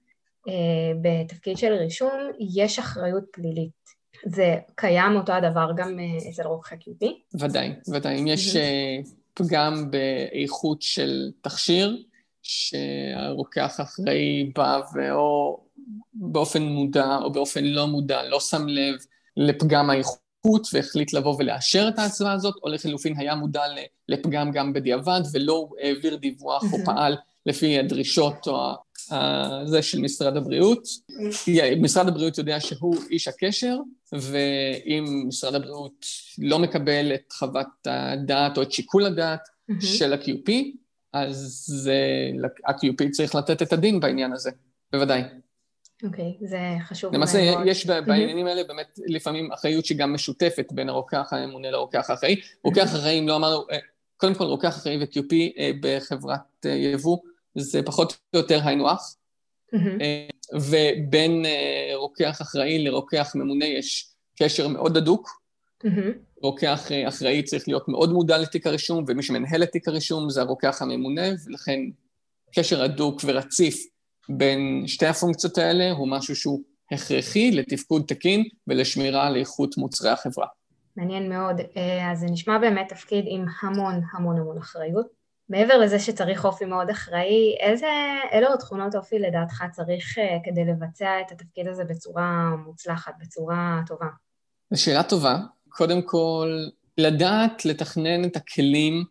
בתפקיד 1.01 1.57
של 1.57 1.73
רישום, 1.73 2.31
יש 2.39 2.79
אחריות 2.79 3.23
פלילית. 3.31 3.83
זה 4.25 4.55
קיים 4.75 5.15
אותו 5.15 5.33
הדבר 5.33 5.71
גם 5.77 5.99
אצל 6.29 6.43
רוקחי 6.43 6.75
QP? 6.75 7.05
ודאי, 7.39 7.73
ודאי. 7.93 8.19
אם 8.19 8.27
יש 8.27 8.55
פגם 9.33 9.91
באיכות 9.91 10.81
של 10.81 11.31
תכשיר, 11.41 11.97
שהרוקח 12.43 13.79
אחראי 13.81 14.51
בא 14.55 14.81
ואו 14.93 15.59
באופן 16.13 16.61
מודע 16.61 17.17
או 17.23 17.31
באופן 17.31 17.63
לא 17.63 17.87
מודע 17.87 18.23
לא 18.23 18.39
שם 18.39 18.67
לב 18.67 18.95
לפגם 19.37 19.89
האיכות 19.89 20.67
והחליט 20.73 21.13
לבוא 21.13 21.35
ולאשר 21.39 21.87
את 21.87 21.99
ההצבעה 21.99 22.33
הזאת, 22.33 22.55
או 22.63 22.69
לחילופין 22.69 23.17
היה 23.17 23.35
מודע 23.35 23.61
לפגם 24.09 24.51
גם 24.51 24.73
בדיעבד 24.73 25.21
ולא 25.33 25.69
העביר 25.81 26.15
דיווח 26.15 26.63
או 26.73 26.77
פעל 26.85 27.15
לפי 27.45 27.79
הדרישות 27.79 28.47
או 28.47 28.73
זה 29.65 29.81
של 29.81 30.01
משרד 30.01 30.37
הבריאות. 30.37 30.87
משרד 31.81 32.07
הבריאות 32.07 32.37
יודע 32.37 32.59
שהוא 32.59 32.95
איש 33.09 33.27
הקשר, 33.27 33.77
ואם 34.11 35.25
משרד 35.27 35.55
הבריאות 35.55 36.05
לא 36.37 36.59
מקבל 36.59 37.11
את 37.15 37.31
חוות 37.31 37.67
הדעת 37.85 38.57
או 38.57 38.61
את 38.61 38.71
שיקול 38.71 39.05
הדעת 39.05 39.41
של 39.79 40.13
ה-QP, 40.13 40.51
אז 41.13 41.91
ה-QP 42.65 43.09
צריך 43.11 43.35
לתת 43.35 43.61
את 43.61 43.73
הדין 43.73 43.99
בעניין 43.99 44.33
הזה, 44.33 44.51
בוודאי. 44.93 45.21
אוקיי, 46.03 46.37
okay, 46.39 46.47
זה 46.47 46.59
חשוב 46.83 47.15
למעשה, 47.15 47.51
מאוד. 47.51 47.67
יש 47.67 47.85
בעניינים 47.85 48.47
האלה 48.47 48.63
באמת 48.63 48.99
לפעמים 49.07 49.51
אחריות 49.51 49.85
שגם 49.85 50.13
משותפת 50.13 50.71
בין 50.71 50.89
הרוקח 50.89 51.33
הממונה 51.33 51.71
לרוקח 51.71 52.09
האחראי. 52.09 52.41
רוקח 52.63 52.85
אחראי, 52.85 53.19
אם 53.19 53.27
לא 53.27 53.35
אמרנו, 53.35 53.63
אה, 53.71 53.77
קודם 54.17 54.35
כל 54.35 54.43
רוקח 54.43 54.77
אחראי 54.77 54.97
ו-QP 54.97 55.33
אה, 55.57 55.71
בחברת 55.81 56.65
אה, 56.65 56.71
יבוא, 56.71 57.17
זה 57.55 57.83
פחות 57.83 58.17
או 58.33 58.39
יותר 58.39 58.59
היינו 58.63 58.89
הך. 58.89 59.15
ובין 60.53 61.45
רוקח 61.93 62.41
אחראי 62.41 62.83
לרוקח 62.83 63.31
ממונה 63.35 63.65
יש 63.65 64.13
קשר 64.39 64.67
מאוד 64.67 64.97
הדוק. 64.97 65.29
רוקח 66.41 66.87
אחראי 67.07 67.43
צריך 67.43 67.67
להיות 67.67 67.87
מאוד 67.87 68.11
מודע 68.11 68.37
לתיק 68.37 68.67
הרישום, 68.67 69.05
ומי 69.07 69.23
שמנהל 69.23 69.63
את 69.63 69.71
תיק 69.71 69.87
הרישום 69.87 70.29
זה 70.29 70.41
הרוקח 70.41 70.81
הממונה, 70.81 71.21
ולכן 71.45 71.79
קשר 72.55 72.83
הדוק 72.83 73.21
ורציף 73.25 73.85
בין 74.29 74.83
שתי 74.87 75.05
הפונקציות 75.05 75.57
האלה 75.57 75.91
הוא 75.91 76.07
משהו 76.07 76.35
שהוא 76.35 76.61
הכרחי 76.91 77.51
לתפקוד 77.51 78.03
תקין 78.07 78.43
ולשמירה 78.67 79.27
על 79.27 79.35
איכות 79.35 79.77
מוצרי 79.77 80.09
החברה. 80.09 80.47
מעניין 80.97 81.29
מאוד. 81.29 81.61
אה, 81.77 82.11
אז 82.11 82.19
זה 82.19 82.25
נשמע 82.25 82.57
באמת 82.57 82.89
תפקיד 82.89 83.25
עם 83.27 83.45
המון 83.61 84.01
המון 84.13 84.37
המון 84.37 84.57
אחריות. 84.57 85.22
מעבר 85.53 85.77
לזה 85.77 85.99
שצריך 85.99 86.45
אופי 86.45 86.65
מאוד 86.65 86.89
אחראי, 86.89 87.55
איזה, 87.59 87.87
אילו 88.31 88.47
עוד 88.47 88.59
תכונות 88.59 88.95
אופי 88.95 89.19
לדעתך 89.19 89.63
צריך 89.71 90.17
אה, 90.17 90.37
כדי 90.43 90.65
לבצע 90.65 91.21
את 91.21 91.31
התפקיד 91.31 91.67
הזה 91.67 91.83
בצורה 91.83 92.49
מוצלחת, 92.65 93.13
בצורה 93.19 93.81
טובה? 93.87 94.05
זו 94.71 94.81
שאלה 94.81 95.03
טובה. 95.03 95.37
קודם 95.69 96.01
כל, 96.01 96.65
לדעת 96.97 97.65
לתכנן 97.65 98.25
את 98.25 98.35
הכלים 98.35 99.03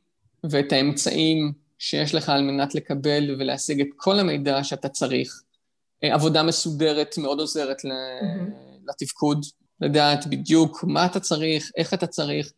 ואת 0.51 0.73
האמצעים 0.73 1.53
שיש 1.79 2.15
לך 2.15 2.29
על 2.29 2.43
מנת 2.43 2.75
לקבל 2.75 3.37
ולהשיג 3.39 3.81
את 3.81 3.89
כל 3.97 4.19
המידע 4.19 4.65
שאתה 4.65 4.89
צריך. 4.89 5.43
אה, 6.05 6.15
עבודה 6.15 6.43
מסודרת 6.43 7.15
מאוד 7.19 7.41
עוזרת 7.41 7.81
mm-hmm. 7.81 8.89
לתפקוד, 8.89 9.45
לדעת 9.81 10.27
בדיוק 10.27 10.85
מה 10.85 11.07
אתה 11.07 11.21
צריך, 11.21 11.71
איך 11.77 11.95
אתה 11.95 12.07
צריך, 12.07 12.53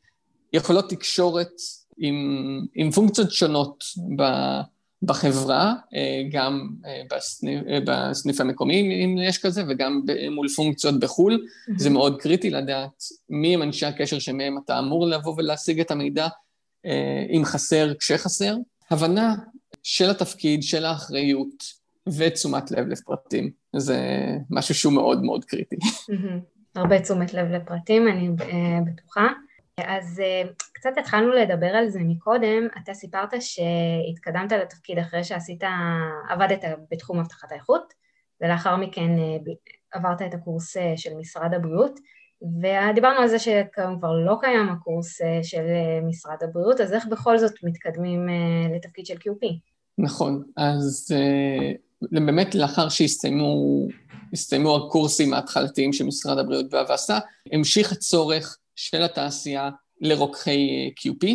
יכולות 0.53 0.91
תקשורת 0.91 1.53
עם, 1.99 2.67
עם 2.75 2.91
פונקציות 2.91 3.33
שונות 3.33 3.85
ב, 4.17 4.23
בחברה, 5.03 5.75
אה, 5.95 6.23
גם 6.31 6.69
אה, 6.87 7.03
בסניף, 7.11 7.63
בסניף 7.87 8.41
המקומי, 8.41 9.05
אם 9.05 9.19
יש 9.19 9.39
כזה, 9.39 9.63
וגם 9.69 10.01
מול 10.31 10.49
פונקציות 10.49 11.01
בחו"ל. 11.01 11.35
Mm-hmm. 11.35 11.73
זה 11.77 11.91
מאוד 11.91 12.21
קריטי 12.21 12.51
לדעת 12.51 13.03
מי 13.31 13.55
הם 13.55 13.63
אנשי 13.63 13.87
הקשר 13.87 14.19
שמהם 14.19 14.59
אתה 14.65 14.79
אמור 14.79 15.07
לבוא 15.07 15.35
ולהשיג 15.37 15.81
את 15.81 15.91
המידע, 15.91 16.29
אם 17.37 17.43
חסר, 17.45 17.95
כשחסר. 17.99 18.57
הבנה 18.91 19.35
של 19.83 20.11
התפקיד, 20.11 20.63
של 20.63 20.85
האחריות 20.85 21.65
ותשומת 22.19 22.71
לב 22.71 22.89
לפרטים. 22.89 23.51
זה 23.77 23.99
משהו 24.51 24.75
שהוא 24.75 24.93
מאוד 24.93 25.23
מאוד 25.23 25.45
קריטי. 25.45 25.77
הרבה 26.75 27.01
תשומת 27.01 27.35
לב 27.35 27.53
לפרטים, 27.53 28.09
אני 28.09 28.29
אה, 28.29 28.79
בטוחה. 28.87 29.27
אז 29.81 30.21
אה, 30.21 30.43
קצת 30.73 30.91
התחלנו 30.99 31.33
לדבר 31.33 31.67
על 31.67 31.89
זה 31.89 31.99
מקודם, 32.03 32.67
אתה 32.83 32.95
סיפרת 32.95 33.35
שהתקדמת 33.41 34.53
לתפקיד 34.53 34.99
אחרי 34.99 35.25
שעשית, 35.25 35.63
עבדת 36.29 36.65
בתחום 36.91 37.21
הבטחת 37.21 37.53
האיכות, 37.53 37.93
ולאחר 38.41 38.77
מכן 38.77 39.19
אה, 39.19 39.37
עברת 39.93 40.23
את 40.23 40.35
הקורס 40.35 40.77
של 40.97 41.15
משרד 41.15 41.55
הבריאות, 41.55 42.01
ודיברנו 42.43 43.21
על 43.21 43.29
זה 43.29 43.39
שכיום 43.39 43.99
כבר 43.99 44.13
לא 44.13 44.37
קיים 44.41 44.69
הקורס 44.69 45.21
של 45.43 45.65
משרד 46.09 46.37
הבריאות, 46.43 46.81
אז 46.81 46.93
איך 46.93 47.07
בכל 47.07 47.39
זאת 47.39 47.53
מתקדמים 47.63 48.29
לתפקיד 48.77 49.07
של 49.07 49.15
QP? 49.15 49.47
נכון, 49.99 50.43
אז 50.57 51.09
באמת 52.03 52.55
לאחר 52.55 52.89
שהסתיימו 52.89 54.77
הקורסים 54.77 55.35
ההתחלתיים 55.35 55.93
של 55.93 56.05
משרד 56.05 56.39
הבריאות 56.39 56.75
והווסה, 56.75 57.19
המשיך 57.53 57.93
הצורך 57.93 58.59
של 58.77 59.03
התעשייה 59.03 59.71
לרוקחי 60.01 60.91
QP, 61.01 61.27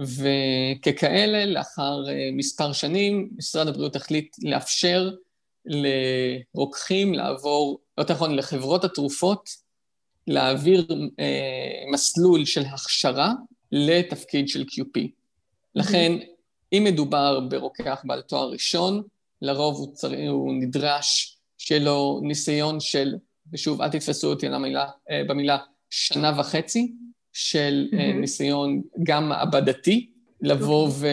וככאלה, 0.00 1.46
לאחר 1.46 2.04
מספר 2.32 2.72
שנים, 2.72 3.30
משרד 3.36 3.68
הבריאות 3.68 3.96
החליט 3.96 4.36
לאפשר 4.42 5.10
לרוקחים 5.66 7.14
לעבור, 7.14 7.80
לא 7.98 8.04
נכון, 8.10 8.36
לחברות 8.36 8.84
התרופות, 8.84 9.50
להעביר 10.26 10.86
אה, 11.20 11.92
מסלול 11.92 12.44
של 12.44 12.62
הכשרה 12.64 13.32
לתפקיד 13.72 14.48
של 14.48 14.62
QP. 14.62 15.00
לכן, 15.74 16.12
אם 16.72 16.84
מדובר 16.84 17.40
ברוקח 17.40 18.02
בעל 18.04 18.20
תואר 18.22 18.50
ראשון, 18.50 19.02
לרוב 19.42 19.76
הוא, 19.76 19.94
צר... 19.94 20.12
הוא 20.28 20.54
נדרש 20.54 21.36
שיהיה 21.58 21.84
לו 21.84 22.20
ניסיון 22.22 22.80
של, 22.80 23.14
ושוב, 23.52 23.82
אל 23.82 23.88
תתפסו 23.88 24.30
אותי 24.30 24.46
על 24.46 24.54
המילה, 24.54 24.86
אה, 25.10 25.22
במילה 25.28 25.58
שנה 25.90 26.32
וחצי, 26.38 26.92
של 27.32 27.88
mm-hmm. 27.90 27.96
ניסיון 28.20 28.82
גם 29.02 29.28
מעבדתי, 29.28 30.10
לבוא 30.40 30.88
okay. 30.88 30.92
ו... 30.92 31.06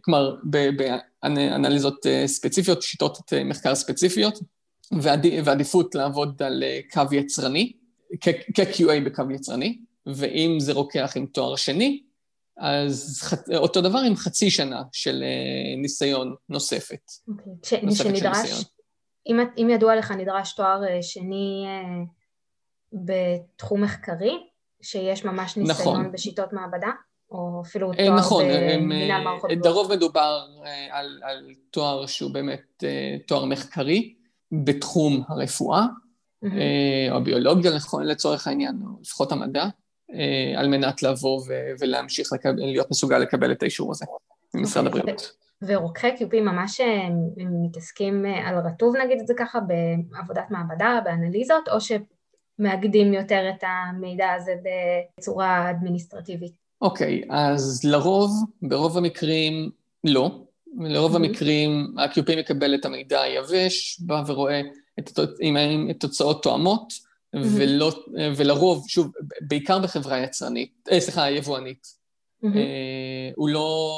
כלומר, 0.00 0.36
באנליזות 0.44 2.06
ספציפיות, 2.26 2.82
שיטות 2.82 3.32
מחקר 3.44 3.74
ספציפיות, 3.74 4.38
ועדיפות 5.44 5.94
לעבוד 5.94 6.42
על 6.42 6.62
קו 6.92 7.02
יצרני, 7.12 7.72
כ-QA 8.20 9.00
בקו 9.04 9.22
יצרני, 9.34 9.78
ואם 10.06 10.56
זה 10.60 10.72
רוקח 10.72 11.12
עם 11.16 11.26
תואר 11.26 11.56
שני, 11.56 12.02
אז 12.58 13.22
אותו 13.56 13.80
דבר 13.80 13.98
עם 13.98 14.16
חצי 14.16 14.50
שנה 14.50 14.82
של 14.92 15.24
ניסיון 15.82 16.34
נוספת. 16.48 17.10
אוקיי, 17.28 17.78
okay. 17.78 17.84
נוספת 17.84 18.04
שנדרש, 18.04 18.64
אם, 19.26 19.36
אם 19.58 19.70
ידוע 19.70 19.96
לך, 19.96 20.10
נדרש 20.10 20.52
תואר 20.52 20.80
שני 21.02 21.66
בתחום 22.92 23.82
מחקרי, 23.82 24.46
שיש 24.82 25.24
ממש 25.24 25.56
ניסיון 25.56 25.96
נכון. 26.00 26.12
בשיטות 26.12 26.52
מעבדה? 26.52 26.90
או 27.30 27.62
אפילו 27.64 27.92
תואר 27.92 28.16
נכון, 28.16 28.44
במנהל 28.44 29.24
מערכות 29.24 29.50
בריאות? 29.50 29.66
לרוב 29.66 29.92
מדובר 29.92 30.46
על, 30.90 31.20
על 31.22 31.54
תואר 31.70 32.06
שהוא 32.06 32.30
באמת 32.30 32.84
תואר 33.26 33.44
מחקרי 33.44 34.14
בתחום 34.52 35.22
הרפואה, 35.28 35.84
mm-hmm. 36.44 36.46
או 37.10 37.16
הביולוגיה 37.16 37.70
לצורך 38.04 38.46
העניין, 38.46 38.74
או 38.82 39.00
לפחות 39.00 39.32
המדע, 39.32 39.64
על 40.56 40.68
מנת 40.68 41.02
לבוא 41.02 41.42
ולהמשיך 41.80 42.32
לקבל, 42.32 42.54
להיות 42.56 42.90
מסוגל 42.90 43.18
לקבל 43.18 43.52
את 43.52 43.62
האישור 43.62 43.90
הזה 43.90 44.06
ממשרד 44.54 44.84
okay. 44.84 44.86
אוקיי, 44.86 45.00
הבריאות. 45.00 45.32
ורוקחי 45.62 46.16
קיופים 46.16 46.44
ממש 46.44 46.80
מתעסקים 47.36 48.24
על 48.44 48.58
רטוב, 48.58 48.96
נגיד 48.96 49.20
את 49.20 49.26
זה 49.26 49.34
ככה, 49.38 49.58
בעבודת 49.60 50.50
מעבדה, 50.50 51.00
באנליזות, 51.04 51.68
או 51.68 51.80
ש... 51.80 51.92
מאגדים 52.60 53.14
יותר 53.14 53.50
את 53.50 53.64
המידע 53.66 54.32
הזה 54.32 54.54
בצורה 55.18 55.70
אדמיניסטרטיבית? 55.70 56.52
אוקיי, 56.82 57.22
okay, 57.22 57.26
אז 57.34 57.84
לרוב, 57.84 58.30
ברוב 58.62 58.98
המקרים 58.98 59.70
לא. 60.04 60.30
לרוב 60.78 61.12
mm-hmm. 61.12 61.16
המקרים 61.16 61.94
ה-QP 61.98 62.36
מקבל 62.38 62.74
את 62.74 62.84
המידע 62.84 63.20
היבש, 63.20 64.00
בא 64.00 64.22
ורואה 64.26 64.60
את, 64.98 65.18
אם 65.42 65.56
התוצאות 65.90 66.42
תואמות, 66.42 66.92
mm-hmm. 66.92 67.38
ולא, 67.56 67.92
ולרוב, 68.36 68.84
שוב, 68.88 69.12
בעיקר 69.40 69.78
בחברה 69.78 70.18
יצרנית, 70.18 70.88
אה, 70.92 71.00
סליחה, 71.00 71.30
יבואנית, 71.30 71.86
mm-hmm. 71.86 72.56
אה, 72.56 73.30
הוא 73.36 73.48
לא 73.48 73.90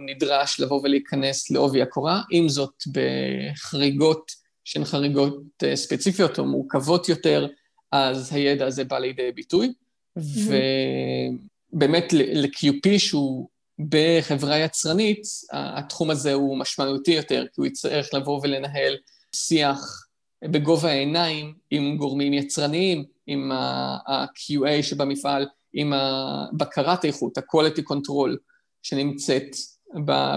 נדרש 0.00 0.60
לבוא 0.60 0.80
ולהיכנס 0.82 1.50
לעובי 1.50 1.82
הקורה, 1.82 2.22
עם 2.30 2.48
זאת 2.48 2.82
בחריגות 2.92 4.32
שהן 4.64 4.84
חריגות 4.84 5.42
אה, 5.62 5.76
ספציפיות 5.76 6.38
או 6.38 6.44
מורכבות 6.44 7.08
יותר, 7.08 7.46
אז 7.92 8.32
הידע 8.32 8.66
הזה 8.66 8.84
בא 8.84 8.98
לידי 8.98 9.32
ביטוי, 9.32 9.72
ובאמת 10.16 12.12
ל-QP 12.12 12.98
שהוא 12.98 13.48
בחברה 13.78 14.58
יצרנית, 14.58 15.22
התחום 15.52 16.10
הזה 16.10 16.32
הוא 16.32 16.58
משמעותי 16.58 17.10
יותר, 17.12 17.44
כי 17.46 17.60
הוא 17.60 17.66
יצטרך 17.66 18.14
לבוא 18.14 18.40
ולנהל 18.42 18.96
שיח 19.34 20.06
בגובה 20.44 20.90
העיניים 20.90 21.54
עם 21.70 21.96
גורמים 21.96 22.32
יצרניים, 22.32 23.04
עם 23.26 23.52
ה-QA 23.52 24.82
שבמפעל, 24.82 25.46
עם 25.72 25.92
בקרת 26.52 27.04
איכות, 27.04 27.38
ה-quality 27.38 27.82
control 27.92 28.36
שנמצאת 28.82 29.56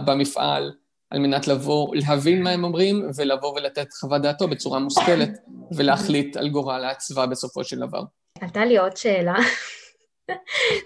במפעל, 0.05 0.71
על 1.09 1.19
מנת 1.19 1.47
לבוא, 1.47 1.95
להבין 1.95 2.43
מה 2.43 2.49
הם 2.49 2.63
אומרים, 2.63 3.09
ולבוא 3.15 3.53
ולתת 3.53 3.93
חוות 3.93 4.21
דעתו 4.21 4.47
בצורה 4.47 4.79
מושכלת, 4.79 5.29
ולהחליט 5.71 6.37
על 6.37 6.49
גורל 6.49 6.85
האצווה 6.85 7.27
בסופו 7.27 7.63
של 7.63 7.79
דבר. 7.79 8.03
עלתה 8.41 8.65
לי 8.65 8.77
עוד 8.77 8.97
שאלה. 8.97 9.35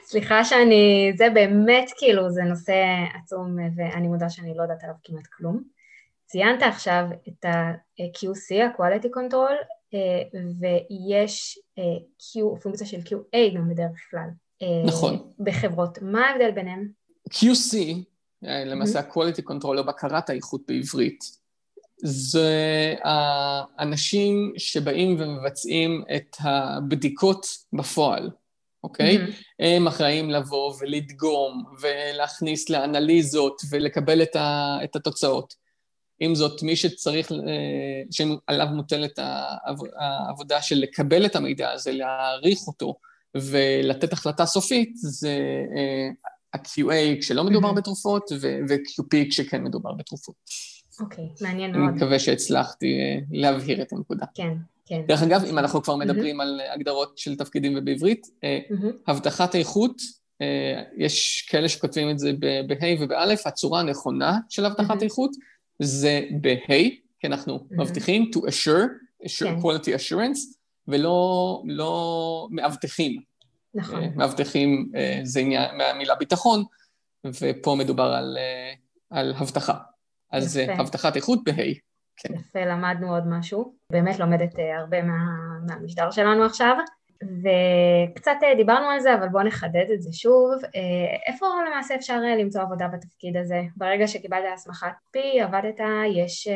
סליחה 0.09 0.43
שאני, 0.43 1.13
זה 1.17 1.29
באמת 1.33 1.91
כאילו, 1.97 2.29
זה 2.29 2.41
נושא 2.41 2.73
עצום, 3.23 3.57
ואני 3.75 4.07
מודה 4.07 4.29
שאני 4.29 4.53
לא 4.55 4.61
יודעת 4.61 4.83
עליו 4.83 4.95
כמעט 5.03 5.27
כלום. 5.37 5.63
ציינת 6.25 6.63
עכשיו 6.63 7.05
את 7.27 7.45
ה-QC, 7.45 8.63
ה-Quality 8.63 9.07
Control, 9.07 9.55
ויש 10.59 11.59
Q, 12.19 12.61
פונקציה 12.61 12.87
של 12.87 12.97
QA 12.99 13.55
גם 13.55 13.69
בדרך 13.69 13.97
כלל. 14.11 14.29
נכון. 14.85 15.31
בחברות. 15.39 15.97
מה 16.01 16.27
ההבדל 16.27 16.51
ביניהם? 16.51 16.87
QC 17.29 17.77
אה, 17.77 17.93
למעשה 18.43 18.99
ה-quality 18.99 19.41
control 19.51 19.77
או 19.77 19.85
בקרת 19.85 20.29
האיכות 20.29 20.61
בעברית, 20.67 21.43
זה 22.03 22.95
האנשים 23.03 24.53
שבאים 24.57 25.15
ומבצעים 25.19 26.03
את 26.15 26.35
הבדיקות 26.39 27.45
בפועל, 27.73 28.29
אוקיי? 28.83 29.17
Mm-hmm. 29.17 29.31
הם 29.59 29.87
אחראים 29.87 30.29
לבוא 30.29 30.73
ולדגום 30.79 31.63
ולהכניס 31.81 32.69
לאנליזות 32.69 33.61
ולקבל 33.69 34.21
את, 34.21 34.35
ה, 34.35 34.77
את 34.83 34.95
התוצאות. 34.95 35.63
עם 36.19 36.35
זאת, 36.35 36.63
מי 36.63 36.75
שצריך, 36.75 37.31
אה, 37.31 37.37
שעליו 38.11 38.67
מוטלת 38.67 39.19
העבודה 39.95 40.61
של 40.61 40.75
לקבל 40.75 41.25
את 41.25 41.35
המידע 41.35 41.71
הזה, 41.71 41.91
להעריך 41.91 42.59
אותו 42.67 42.95
ולתת 43.35 44.13
החלטה 44.13 44.45
סופית, 44.45 44.91
זה 44.95 45.37
אה, 45.77 46.09
ה-QA 46.53 47.19
כשלא 47.21 47.43
מדובר 47.43 47.69
mm-hmm. 47.69 47.75
בתרופות, 47.75 48.31
ו-QP 48.41 49.29
כשכן 49.29 49.63
מדובר 49.63 49.93
בתרופות. 49.93 50.35
אוקיי, 50.99 51.25
okay, 51.25 51.43
מעניין 51.43 51.71
מאוד. 51.71 51.89
אני 51.89 51.97
מקווה 51.97 52.19
שהצלחתי 52.19 52.99
אה, 52.99 53.19
להבהיר 53.31 53.81
את 53.81 53.93
הנקודה. 53.93 54.25
כן, 54.35 54.53
כן. 54.85 55.01
דרך 55.07 55.23
אגב, 55.23 55.43
אם 55.49 55.57
אנחנו 55.57 55.83
כבר 55.83 55.95
מדברים 55.95 56.41
mm-hmm. 56.41 56.43
על 56.43 56.61
הגדרות 56.73 57.17
של 57.17 57.35
תפקידים 57.35 57.73
ובעברית, 57.77 58.27
mm-hmm. 58.27 58.87
הבטחת 59.07 59.55
איכות, 59.55 60.01
אה, 60.41 60.83
יש 60.97 61.47
כאלה 61.49 61.69
שכותבים 61.69 62.09
את 62.09 62.19
זה 62.19 62.31
ב-ה' 62.39 63.03
ובא', 63.03 63.33
הצורה 63.45 63.79
הנכונה 63.79 64.37
של 64.49 64.65
הבטחת 64.65 65.01
mm-hmm. 65.01 65.03
איכות 65.03 65.31
זה 65.79 66.21
ב-ה', 66.41 66.89
כי 67.19 67.27
אנחנו 67.27 67.55
mm-hmm. 67.55 67.81
מבטיחים 67.81 68.31
to 68.35 68.39
assure, 68.39 68.87
assure 69.25 69.45
כן. 69.45 69.55
quality 69.59 69.99
assurance, 69.99 70.57
ולא 70.87 71.61
לא 71.65 72.47
מאבטחים. 72.51 73.21
נכון. 73.75 74.03
אה, 74.03 74.09
מאבטחים 74.15 74.91
אה, 74.95 75.19
זה 75.23 75.39
עניין 75.39 75.77
מהמילה 75.77 76.15
ביטחון, 76.15 76.63
ופה 77.41 77.75
מדובר 77.79 78.03
על, 78.03 78.37
אה, 78.37 78.73
על 79.09 79.33
הבטחה. 79.37 79.77
אז 80.31 80.51
זה 80.51 80.65
הבטחת 80.77 81.15
איכות 81.15 81.39
בה'. 81.43 81.73
כן. 82.17 82.33
יפה, 82.33 82.65
למדנו 82.65 83.13
עוד 83.13 83.23
משהו. 83.27 83.75
באמת 83.89 84.19
לומדת 84.19 84.51
הרבה 84.79 85.01
מה, 85.01 85.17
מהמשדר 85.67 86.11
שלנו 86.11 86.43
עכשיו. 86.43 86.75
וקצת 87.21 88.31
דיברנו 88.57 88.85
על 88.85 88.99
זה, 88.99 89.15
אבל 89.15 89.27
בואו 89.29 89.43
נחדד 89.43 89.85
את 89.93 90.01
זה 90.01 90.09
שוב. 90.13 90.51
איפה 91.27 91.45
למעשה 91.67 91.95
אפשר 91.95 92.19
למצוא 92.39 92.61
עבודה 92.61 92.87
בתפקיד 92.87 93.37
הזה? 93.37 93.61
ברגע 93.75 94.07
שקיבלת 94.07 94.43
הסמכת 94.53 94.87
פי, 95.11 95.41
עבדת, 95.41 95.79
יש... 96.15 96.47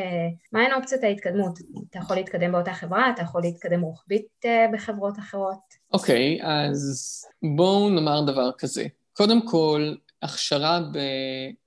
מהן 0.52 0.72
אופציות 0.72 1.04
ההתקדמות? 1.04 1.58
אתה 1.90 1.98
יכול 1.98 2.16
להתקדם 2.16 2.52
באותה 2.52 2.72
חברה, 2.72 3.10
אתה 3.14 3.22
יכול 3.22 3.42
להתקדם 3.42 3.80
רוחבית 3.80 4.44
בחברות 4.72 5.18
אחרות? 5.18 5.58
אוקיי, 5.92 6.40
okay, 6.40 6.46
אז 6.46 7.24
בואו 7.56 7.90
נאמר 7.90 8.20
דבר 8.26 8.50
כזה. 8.58 8.84
קודם 9.12 9.46
כל, 9.46 9.94
הכשרה 10.22 10.80
ב, 10.92 10.98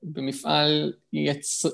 במפעל 0.04 0.94
יצר... 1.14 1.70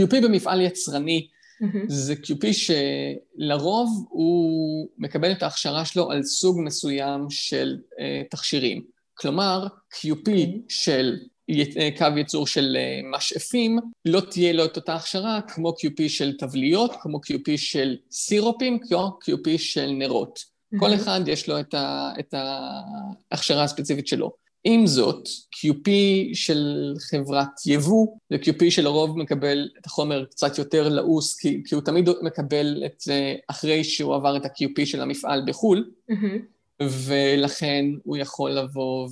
QP 0.00 0.22
במפעל 0.22 0.60
יצרני 0.60 1.28
mm-hmm. 1.62 1.84
זה 1.88 2.14
QP 2.14 2.46
שלרוב 2.52 4.06
הוא 4.08 4.88
מקבל 4.98 5.32
את 5.32 5.42
ההכשרה 5.42 5.84
שלו 5.84 6.10
על 6.10 6.22
סוג 6.22 6.60
מסוים 6.60 7.26
של 7.30 7.78
uh, 7.92 8.28
תכשירים. 8.30 8.82
כלומר, 9.14 9.66
QP 9.92 10.28
okay. 10.28 10.48
של 10.68 11.16
אה, 11.50 11.88
קו 11.98 12.06
ייצור 12.16 12.46
של 12.46 12.76
אה, 12.80 13.00
משאפים, 13.16 13.78
לא 14.04 14.20
תהיה 14.20 14.52
לו 14.52 14.64
את 14.64 14.76
אותה 14.76 14.94
הכשרה 14.94 15.40
כמו 15.40 15.70
QP 15.70 16.08
של 16.08 16.36
תבליות, 16.36 16.92
כמו 17.00 17.18
QP 17.18 17.56
של 17.56 17.96
סירופים, 18.10 18.78
כמו 18.88 19.18
QP 19.24 19.58
של 19.58 19.86
נרות. 19.86 20.54
כל 20.78 20.94
אחד 20.94 21.20
יש 21.26 21.48
לו 21.48 21.60
את, 21.60 21.74
ה, 21.74 22.12
את 22.18 22.34
ההכשרה 22.34 23.64
הספציפית 23.64 24.06
שלו. 24.06 24.32
עם 24.64 24.86
זאת, 24.86 25.28
QP 25.54 25.90
של 26.34 26.94
חברת 27.10 27.48
יבוא, 27.66 28.06
זה 28.30 28.36
QP 28.36 28.70
שלרוב 28.70 29.18
מקבל 29.18 29.68
את 29.80 29.86
החומר 29.86 30.24
קצת 30.24 30.58
יותר 30.58 30.88
לעוס, 30.88 31.38
כי, 31.38 31.62
כי 31.64 31.74
הוא 31.74 31.82
תמיד 31.82 32.08
מקבל 32.22 32.82
את 32.86 33.00
זה 33.00 33.34
אחרי 33.48 33.84
שהוא 33.84 34.14
עבר 34.14 34.36
את 34.36 34.44
ה-QP 34.44 34.86
של 34.86 35.00
המפעל 35.00 35.42
בחו"ל, 35.46 35.90
mm-hmm. 36.10 36.82
ולכן 36.82 37.84
הוא 38.04 38.16
יכול 38.16 38.50
לבוא 38.50 39.08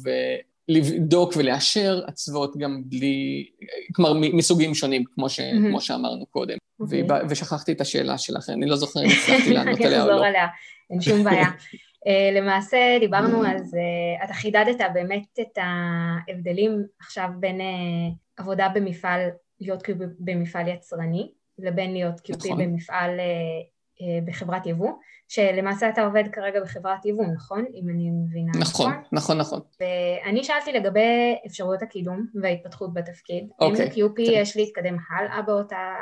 ולבדוק 0.68 1.32
ולאשר 1.36 2.00
אצוות 2.08 2.56
גם 2.56 2.82
בלי, 2.86 3.46
כלומר 3.94 4.12
מסוגים 4.14 4.74
שונים, 4.74 5.04
כמו, 5.14 5.28
ש, 5.28 5.40
mm-hmm. 5.40 5.68
כמו 5.68 5.80
שאמרנו 5.80 6.26
קודם. 6.26 6.56
Okay. 6.56 6.84
אוקיי. 6.84 7.02
ושכחתי 7.28 7.72
את 7.72 7.80
השאלה 7.80 8.18
שלכם, 8.18 8.52
אני 8.52 8.66
לא 8.66 8.76
זוכר 8.76 9.00
אם 9.00 9.08
הצלחתי 9.10 9.52
לענות 9.54 9.80
עליה 9.80 10.02
או 10.02 10.08
לא. 10.08 10.26
עליה, 10.26 10.46
אין 10.90 11.00
שום 11.00 11.24
בעיה. 11.24 11.46
Uh, 12.06 12.38
למעשה 12.38 12.96
דיברנו 13.00 13.44
על 13.44 13.58
זה, 13.58 13.80
אתה 14.24 14.34
חידדת 14.34 14.80
באמת 14.94 15.38
את 15.40 15.58
ההבדלים 15.58 16.82
עכשיו 17.00 17.28
בין 17.40 17.60
uh, 17.60 18.14
עבודה 18.36 18.68
במפעל, 18.74 19.28
להיות 19.60 19.82
QP 19.82 19.94
במפעל 20.18 20.68
יצרני, 20.68 21.32
לבין 21.58 21.92
להיות 21.92 22.20
QP 22.20 22.46
נכון. 22.46 22.58
במפעל 22.58 23.10
uh, 23.10 24.02
בחברת 24.24 24.66
יבוא, 24.66 24.90
שלמעשה 25.28 25.88
אתה 25.88 26.04
עובד 26.04 26.24
כרגע 26.32 26.60
בחברת 26.60 27.06
יבוא, 27.06 27.24
נכון? 27.34 27.64
אם 27.74 27.88
אני 27.88 28.10
מבינה 28.10 28.52
נכון. 28.60 28.90
נכון, 28.90 29.02
נכון, 29.12 29.38
נכון. 29.38 29.60
ואני 29.80 30.44
שאלתי 30.44 30.72
לגבי 30.72 31.38
אפשרויות 31.46 31.82
הקידום 31.82 32.26
וההתפתחות 32.42 32.94
בתפקיד. 32.94 33.48
אוקיי. 33.60 33.84
אם 33.84 33.90
ל-QP 33.90 34.16
כן. 34.16 34.22
יש 34.32 34.56
להתקדם 34.56 34.96
הלאה 35.10 35.42
באותה 35.42 35.94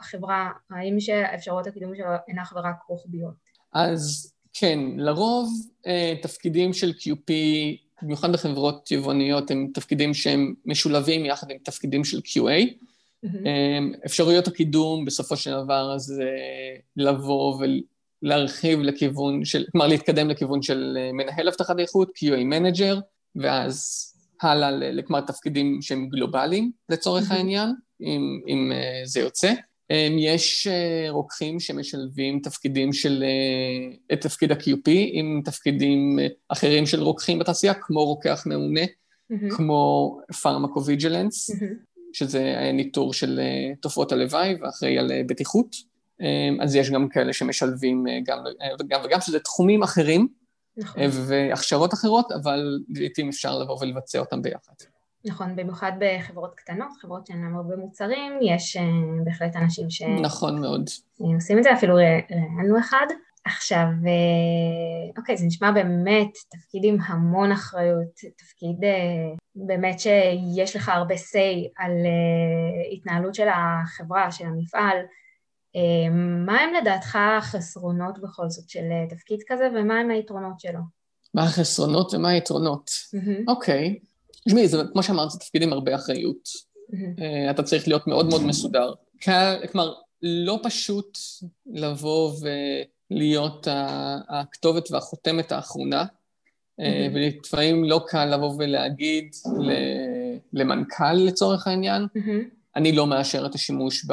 חברה, 0.00 0.50
האם 0.70 1.00
שאפשרויות 1.00 1.66
הקידום 1.66 1.94
שלו 1.94 2.06
אינן 2.28 2.42
אך 2.42 2.52
ורק 2.56 2.76
רוחביות? 2.88 3.48
אז 3.72 4.32
כן, 4.60 4.78
לרוב 4.96 5.50
אה, 5.86 6.14
תפקידים 6.22 6.72
של 6.72 6.90
QP, 6.90 7.32
במיוחד 8.02 8.32
בחברות 8.32 8.90
יבואניות, 8.90 9.50
הם 9.50 9.70
תפקידים 9.74 10.14
שהם 10.14 10.54
משולבים 10.66 11.24
יחד 11.24 11.50
עם 11.50 11.56
תפקידים 11.64 12.04
של 12.04 12.18
QA. 12.18 12.72
Mm-hmm. 13.26 14.06
אפשרויות 14.06 14.48
הקידום 14.48 15.04
בסופו 15.04 15.36
של 15.36 15.50
דבר 15.50 15.98
זה 15.98 16.30
לבוא 16.96 17.64
ולהרחיב 18.22 18.80
לכיוון 18.80 19.44
של, 19.44 19.64
כלומר 19.72 19.86
להתקדם 19.86 20.30
לכיוון 20.30 20.62
של 20.62 20.98
אה, 21.00 21.12
מנהל 21.12 21.48
אבטחת 21.48 21.78
איכות, 21.78 22.08
QA 22.08 22.44
manager, 22.44 22.98
ואז 23.36 24.04
הלאה, 24.42 25.02
כלומר 25.06 25.20
תפקידים 25.20 25.82
שהם 25.82 26.08
גלובליים 26.08 26.70
לצורך 26.88 27.30
mm-hmm. 27.30 27.34
העניין, 27.34 27.74
אם, 28.00 28.40
אם 28.48 28.72
זה 29.04 29.20
יוצא. 29.20 29.52
יש 30.18 30.66
אה, 30.66 31.10
רוקחים 31.10 31.60
שמשלבים 31.60 32.40
תפקידים 32.40 32.92
של, 32.92 33.24
אה, 33.26 33.96
את 34.12 34.20
תפקיד 34.20 34.52
ה-QP 34.52 34.90
עם 35.12 35.42
תפקידים 35.44 36.18
אה, 36.18 36.26
אחרים 36.48 36.86
של 36.86 37.02
רוקחים 37.02 37.38
בתעשייה, 37.38 37.74
כמו 37.74 38.04
רוקח 38.04 38.42
מעונה, 38.46 38.80
mm-hmm. 38.84 39.56
כמו 39.56 40.20
פרמקוויג'לנס, 40.42 41.50
mm-hmm. 41.50 41.64
שזה 42.12 42.70
ניטור 42.74 43.12
של 43.12 43.40
תופעות 43.80 44.12
הלוואי 44.12 44.54
ואחראי 44.60 44.98
על 44.98 45.10
בטיחות. 45.26 45.76
אז 46.60 46.74
יש 46.74 46.90
גם 46.90 47.08
כאלה 47.08 47.32
שמשלבים 47.32 48.04
גם 48.24 48.38
וגם 48.80 49.00
וגם, 49.04 49.20
שזה 49.20 49.40
תחומים 49.40 49.82
אחרים 49.82 50.28
נכון. 50.76 51.02
והכשרות 51.12 51.94
אחרות, 51.94 52.32
אבל 52.32 52.78
לעיתים 52.88 53.28
אפשר 53.28 53.58
לבוא 53.58 53.78
ולבצע 53.80 54.18
אותם 54.18 54.42
ביחד. 54.42 54.72
נכון, 55.28 55.56
במיוחד 55.56 55.92
בחברות 55.98 56.54
קטנות, 56.54 56.88
חברות 57.00 57.26
שאין 57.26 57.42
להן 57.42 57.54
הרבה 57.54 57.76
מוצרים, 57.76 58.38
יש 58.42 58.76
uh, 58.76 58.80
בהחלט 59.24 59.56
אנשים 59.56 59.90
ש... 59.90 60.02
נכון 60.02 60.60
מאוד. 60.60 60.90
עושים 61.18 61.58
את 61.58 61.62
זה, 61.62 61.72
אפילו 61.72 61.94
ראיינו 61.94 62.78
אחד. 62.78 63.06
עכשיו, 63.44 63.86
uh, 64.02 65.18
אוקיי, 65.18 65.36
זה 65.36 65.46
נשמע 65.46 65.72
באמת 65.72 66.32
תפקיד 66.50 66.84
עם 66.84 66.96
המון 67.06 67.52
אחריות, 67.52 68.14
תפקיד 68.36 68.76
באמת 69.54 70.00
שיש 70.00 70.76
לך 70.76 70.88
הרבה 70.88 71.14
say 71.14 71.68
על 71.76 71.92
התנהלות 72.92 73.34
של 73.34 73.48
החברה, 73.48 74.32
של 74.32 74.46
המפעל. 74.46 74.96
מה 76.46 76.60
הם 76.60 76.74
לדעתך 76.80 77.18
החסרונות 77.38 78.18
בכל 78.22 78.50
זאת 78.50 78.68
של 78.68 78.84
תפקיד 79.08 79.38
כזה, 79.46 79.68
ומה 79.74 80.00
הם 80.00 80.10
היתרונות 80.10 80.60
שלו? 80.60 80.80
מה 81.34 81.44
החסרונות 81.44 82.14
ומה 82.14 82.28
היתרונות? 82.28 82.90
אוקיי. 83.48 83.88
Mm-hmm. 83.88 84.02
Okay. 84.02 84.07
תשמעי, 84.46 84.66
כמו 84.92 85.02
שאמרת, 85.02 85.30
זה 85.30 85.38
תפקיד 85.38 85.62
עם 85.62 85.72
הרבה 85.72 85.94
אחריות. 85.94 86.48
Mm-hmm. 86.92 87.50
אתה 87.50 87.62
צריך 87.62 87.88
להיות 87.88 88.06
מאוד 88.06 88.26
מאוד 88.26 88.42
מסודר. 88.42 88.92
כלומר, 89.72 89.94
לא 90.22 90.60
פשוט 90.62 91.18
לבוא 91.66 92.32
ולהיות 93.10 93.66
הכתובת 94.28 94.90
והחותמת 94.90 95.52
האחרונה, 95.52 96.04
mm-hmm. 96.04 96.84
ולפעמים 97.14 97.84
לא 97.84 98.00
קל 98.06 98.24
לבוא 98.24 98.54
ולהגיד 98.58 99.34
למנכ"ל 100.52 101.12
לצורך 101.12 101.66
העניין, 101.66 102.02
mm-hmm. 102.02 102.57
אני 102.78 102.92
לא 102.92 103.06
מאשר 103.06 103.46
את 103.46 103.54
השימוש 103.54 104.06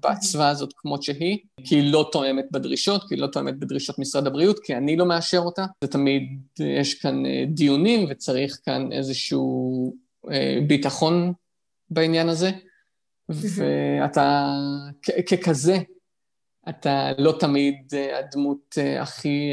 באצווה 0.00 0.48
הזאת 0.48 0.72
כמות 0.76 1.02
שהיא, 1.02 1.38
כי 1.64 1.74
היא 1.74 1.92
לא 1.92 2.08
תואמת 2.12 2.44
בדרישות, 2.50 3.08
כי 3.08 3.14
היא 3.14 3.22
לא 3.22 3.26
תואמת 3.26 3.58
בדרישות 3.58 3.98
משרד 3.98 4.26
הבריאות, 4.26 4.58
כי 4.58 4.74
אני 4.74 4.96
לא 4.96 5.06
מאשר 5.06 5.38
אותה. 5.38 5.66
זה 5.84 5.90
תמיד, 5.90 6.22
יש 6.58 6.94
כאן 6.94 7.26
אה, 7.26 7.44
דיונים 7.48 8.06
וצריך 8.10 8.58
כאן 8.64 8.92
איזשהו 8.92 9.94
אה, 10.30 10.58
ביטחון 10.66 11.32
בעניין 11.90 12.28
הזה, 12.28 12.50
ואתה 13.28 14.46
ככזה, 15.30 15.78
אתה 16.68 17.10
לא 17.18 17.36
תמיד 17.40 17.94
הדמות 18.18 18.78
הכי 19.00 19.50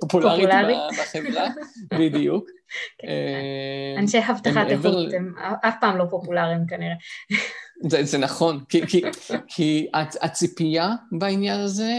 פופולרית 0.00 0.48
בחברה, 1.00 1.48
בדיוק. 1.98 2.48
אנשי 3.98 4.18
הבטחת 4.18 4.66
איכות 4.68 5.12
הם 5.12 5.34
אף 5.38 5.74
פעם 5.80 5.96
לא 5.96 6.04
פופולריים 6.10 6.66
כנראה. 6.66 6.94
זה, 8.04 8.18
נכון, 8.18 8.60
כי, 9.48 9.86
הציפייה 10.22 10.90
בעניין 11.12 11.60
הזה 11.60 11.98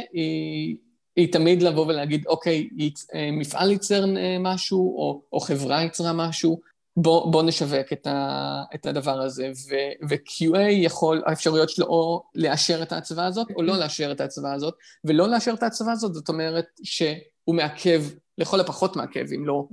היא, 1.15 1.31
תמיד 1.31 1.61
לבוא 1.61 1.85
ולהגיד, 1.87 2.25
אוקיי, 2.27 2.69
אה, 3.15 3.29
מפעל 3.31 3.71
ייצר 3.71 4.17
אה, 4.17 4.37
משהו, 4.39 4.97
או 5.33 5.39
חברה 5.39 5.81
ייצרה 5.81 6.13
משהו, 6.13 6.61
בוא, 6.97 7.31
בוא 7.31 7.43
נשווק 7.43 7.93
את, 7.93 8.07
ה, 8.07 8.63
את 8.75 8.85
הדבר 8.85 9.21
הזה. 9.21 9.51
ו, 9.69 9.75
ו-QA 10.09 10.59
יכול, 10.69 11.23
האפשרויות 11.25 11.69
שלו 11.69 11.85
או 11.85 12.23
לאשר 12.35 12.83
את 12.83 12.91
ההצבה 12.91 13.25
הזאת, 13.25 13.47
או 13.55 13.61
לא 13.61 13.77
לאשר 13.77 14.11
את 14.11 14.21
ההצבה 14.21 14.53
הזאת, 14.53 14.73
ולא 15.03 15.29
לאשר 15.29 15.53
את 15.53 15.63
ההצבה 15.63 15.91
הזאת, 15.91 16.13
זאת 16.13 16.29
אומרת 16.29 16.65
שהוא 16.83 17.55
מעכב 17.55 18.03
לכל 18.37 18.59
הפחות 18.59 18.95
מעכב, 18.95 19.25
אם 19.35 19.45
לא 19.45 19.67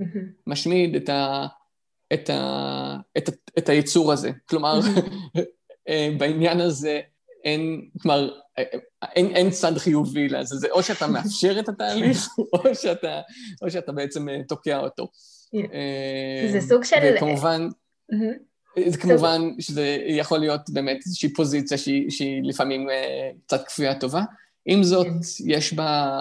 משמיד 0.46 0.96
את, 0.96 1.08
ה, 1.08 1.46
את, 2.12 2.30
ה, 2.30 2.96
את, 3.18 3.28
ה, 3.28 3.32
את 3.58 3.68
היצור 3.68 4.12
הזה. 4.12 4.30
כלומר, 4.48 4.80
אה, 5.88 6.10
בעניין 6.18 6.60
הזה 6.60 7.00
אין, 7.44 7.88
כלומר, 8.02 8.30
אה, 8.58 8.64
אין, 9.02 9.36
אין 9.36 9.50
צד 9.50 9.78
חיובי 9.78 10.28
לזה, 10.28 10.56
זה 10.56 10.68
או 10.70 10.82
שאתה 10.82 11.06
מאפשר 11.06 11.58
את 11.58 11.68
התהליך, 11.68 12.28
או 12.52 12.74
שאתה, 12.74 13.20
או 13.62 13.70
שאתה 13.70 13.92
בעצם 13.92 14.28
אה, 14.28 14.40
תוקע 14.48 14.78
אותו. 14.78 15.08
זה 16.52 16.60
סוג 16.60 16.84
של... 16.84 17.14
וכמובן, 17.16 17.68
זה 18.88 18.98
כמובן 18.98 19.40
שזה 19.58 19.98
יכול 20.08 20.38
להיות 20.38 20.70
באמת 20.70 20.96
איזושהי 21.06 21.32
פוזיציה 21.32 21.78
שהיא, 21.78 22.10
שהיא 22.10 22.42
לפעמים 22.44 22.88
קצת 23.46 23.66
כפויה 23.66 24.00
טובה. 24.00 24.22
עם 24.64 24.82
זאת, 24.82 25.06
כן. 25.06 25.12
יש 25.46 25.72
בה 25.72 26.18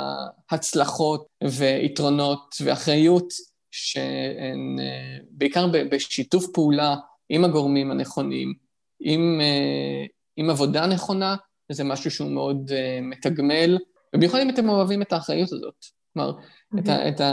הצלחות 0.49 1.27
ויתרונות 1.43 2.55
ואחריות 2.63 3.33
שהן 3.71 4.79
אה, 4.79 5.17
בעיקר 5.31 5.67
בשיתוף 5.91 6.45
פעולה 6.53 6.95
עם 7.29 7.45
הגורמים 7.45 7.91
הנכונים, 7.91 8.53
עם, 8.99 9.39
אה, 9.41 10.05
עם 10.37 10.49
עבודה 10.49 10.87
נכונה, 10.87 11.35
וזה 11.71 11.83
משהו 11.83 12.11
שהוא 12.11 12.31
מאוד 12.31 12.71
אה, 12.71 12.99
מתגמל, 13.01 13.77
ובמיוחד 14.13 14.39
אם 14.39 14.49
אתם 14.49 14.69
אוהבים 14.69 15.01
את 15.01 15.13
האחריות 15.13 15.51
הזאת. 15.51 15.85
כלומר. 16.13 16.33
את, 16.79 16.89
ה, 16.89 17.09
את, 17.09 17.21
ה, 17.21 17.31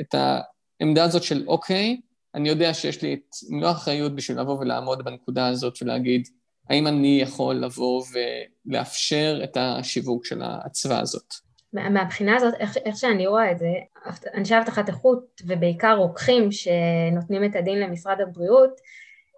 את 0.00 0.14
העמדה 0.80 1.04
הזאת 1.04 1.22
של 1.22 1.44
אוקיי, 1.46 2.00
אני 2.34 2.48
יודע 2.48 2.74
שיש 2.74 3.02
לי 3.02 3.14
את 3.14 3.36
מלוא 3.50 3.68
האחריות 3.68 4.14
בשביל 4.14 4.40
לבוא 4.40 4.58
ולעמוד 4.58 5.04
בנקודה 5.04 5.46
הזאת 5.46 5.82
ולהגיד, 5.82 6.28
האם 6.70 6.86
אני 6.86 7.18
יכול 7.22 7.54
לבוא 7.54 8.04
ולאפשר 8.66 9.40
את 9.44 9.56
השיווק 9.56 10.26
של 10.26 10.42
האצווה 10.42 11.00
הזאת? 11.00 11.34
מהבחינה 11.72 12.36
הזאת, 12.36 12.54
איך, 12.58 12.76
איך 12.76 12.96
שאני 12.96 13.26
רואה 13.26 13.52
את 13.52 13.58
זה, 13.58 13.68
אנשי 14.34 14.58
אבטחת 14.58 14.88
איכות 14.88 15.42
ובעיקר 15.46 15.96
רוקחים 15.96 16.52
שנותנים 16.52 17.44
את 17.44 17.56
הדין 17.56 17.80
למשרד 17.80 18.20
הבריאות, 18.20 18.80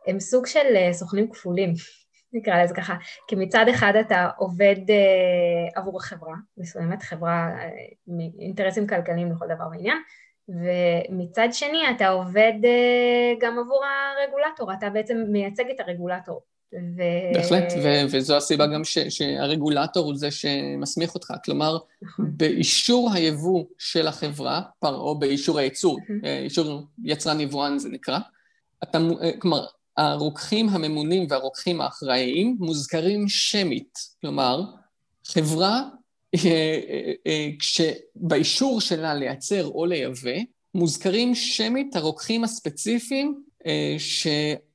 הם 0.07 0.21
סוג 0.21 0.47
של 0.47 0.77
אה, 0.77 0.93
סוכנים 0.93 1.31
כפולים, 1.31 1.73
נקרא 2.33 2.63
לזה 2.63 2.75
ככה, 2.75 2.95
כי 3.29 3.37
מצד 3.37 3.67
אחד 3.71 3.93
אתה 4.01 4.29
עובד 4.37 4.77
אה, 4.91 5.81
עבור 5.81 6.03
חברה 6.03 6.35
מסוימת, 6.59 7.03
חברה 7.03 7.49
אה, 7.59 7.69
אינטרסים 8.41 8.87
כלכליים 8.87 9.33
לכל 9.33 9.47
דבר 9.47 9.65
ועניין, 9.71 9.99
ומצד 10.49 11.49
שני 11.53 11.91
אתה 11.97 12.09
עובד 12.09 12.53
גם 13.41 13.59
עבור 13.59 13.81
הרגולטור, 13.85 14.73
אתה 14.73 14.91
בעצם 14.91 15.25
מייצג 15.29 15.65
את 15.75 15.81
הרגולטור 15.81 16.41
ו... 16.73 17.03
בהחלט, 17.35 17.73
ו- 17.83 18.05
וזו 18.11 18.37
הסיבה 18.37 18.67
גם 18.67 18.85
ש- 18.85 18.99
שהרגולטור 18.99 20.07
הוא 20.07 20.17
זה 20.17 20.31
שמסמיך 20.31 21.15
אותך. 21.15 21.33
כלומר, 21.45 21.79
נכון. 22.03 22.31
באישור 22.37 23.11
היבוא 23.13 23.65
של 23.79 24.07
החברה, 24.09 24.63
או 24.83 25.19
באישור 25.19 25.59
הייצור, 25.59 25.99
אה, 26.25 26.39
אישור 26.39 26.83
יצרן 27.05 27.41
יבואן 27.41 27.79
זה 27.79 27.89
נקרא, 27.89 28.19
אתה, 28.83 28.99
אה, 29.23 29.31
כלומר, 29.39 29.67
הרוקחים 29.97 30.69
הממונים 30.69 31.27
והרוקחים 31.31 31.81
האחראיים 31.81 32.57
מוזכרים 32.61 33.29
שמית. 33.29 33.99
כלומר, 34.21 34.63
חברה, 35.27 35.69
אה, 35.69 35.89
כשבאישור 37.59 38.81
שלה 38.81 39.15
לייצר 39.15 39.67
או 39.67 39.87
לייבא, 39.87 40.39
מוזכרים 40.75 41.35
שמית 41.35 41.97
הרוקחים 41.97 42.45
הספציפיים 42.45 43.43
ש... 43.99 44.27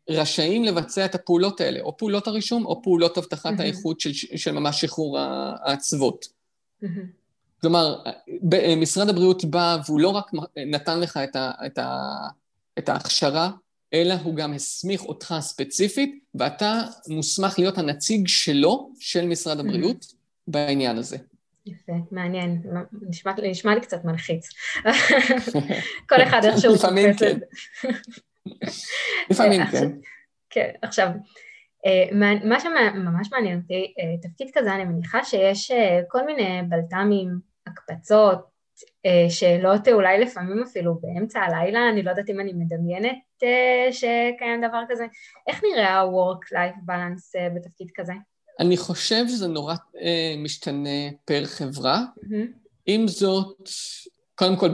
רשאים 0.09 0.63
לבצע 0.63 1.05
את 1.05 1.15
הפעולות 1.15 1.61
האלה, 1.61 1.79
או 1.81 1.97
פעולות 1.97 2.27
הרישום, 2.27 2.65
או 2.65 2.81
פעולות 2.81 3.17
mm-hmm. 3.17 3.61
האיכות 3.61 3.99
של, 3.99 4.13
של 4.13 4.51
ממש 4.51 4.81
שחרור 4.81 5.19
האצוות. 5.19 6.25
Mm-hmm. 6.25 6.87
כלומר, 7.61 8.03
משרד 8.77 9.09
הבריאות 9.09 9.45
בא 9.45 9.77
והוא 9.85 9.99
לא 9.99 10.09
רק 10.09 10.31
נתן 10.55 10.99
לך 10.99 11.17
את, 11.23 11.35
ה, 11.35 11.51
את, 11.65 11.77
ה, 11.77 12.07
את 12.79 12.89
ההכשרה, 12.89 13.51
אלא 13.93 14.13
הוא 14.13 14.35
גם 14.35 14.53
הסמיך 14.53 15.05
אותך 15.05 15.35
ספציפית, 15.39 16.23
ואתה 16.35 16.81
מוסמך 17.07 17.59
להיות 17.59 17.77
הנציג 17.77 18.27
שלו, 18.27 18.91
של 18.99 19.25
משרד 19.25 19.59
הבריאות, 19.59 20.03
mm-hmm. 20.03 20.15
בעניין 20.47 20.97
הזה. 20.97 21.17
יפה, 21.65 21.93
מעניין. 22.11 22.61
נשמע, 23.09 23.31
נשמע 23.43 23.75
לי 23.75 23.81
קצת 23.81 24.05
מלחיץ. 24.05 24.49
כל 26.09 26.23
אחד 26.23 26.41
איכשהו 26.43 26.73
את 27.11 27.17
זה. 27.17 27.33
לפעמים 29.29 29.61
כן. 29.71 29.89
כן, 30.49 30.71
עכשיו, 30.81 31.07
אה, 31.85 32.37
מה 32.43 32.59
שממש 32.59 33.31
מעניין 33.31 33.59
אותי, 33.61 33.93
אה, 33.99 34.29
תפקיד 34.29 34.49
כזה 34.53 34.75
אני 34.75 34.83
מניחה 34.85 35.23
שיש 35.23 35.71
אה, 35.71 36.01
כל 36.07 36.25
מיני 36.25 36.61
בלת"מים, 36.69 37.39
הקפצות, 37.67 38.51
שאלות 39.29 39.87
אולי 39.87 40.19
לפעמים 40.19 40.63
אפילו 40.63 40.99
באמצע 41.01 41.39
הלילה, 41.39 41.89
אני 41.89 42.03
לא 42.03 42.09
יודעת 42.09 42.29
אם 42.29 42.39
אני 42.39 42.53
מדמיינת 42.53 43.17
שקיים 43.91 44.67
דבר 44.67 44.83
כזה. 44.89 45.05
איך 45.47 45.61
נראה 45.63 45.89
ה-work-life 45.89 46.77
balance 46.87 47.53
בתפקיד 47.55 47.87
כזה? 47.95 48.13
אני 48.61 48.77
חושב 48.77 49.27
שזה 49.27 49.47
נורא 49.47 49.75
משתנה 50.37 50.89
פר 51.25 51.45
חברה. 51.45 52.03
Mm-hmm. 52.17 52.35
עם 52.85 53.07
זאת, 53.07 53.69
קודם 54.35 54.55
כל, 54.55 54.69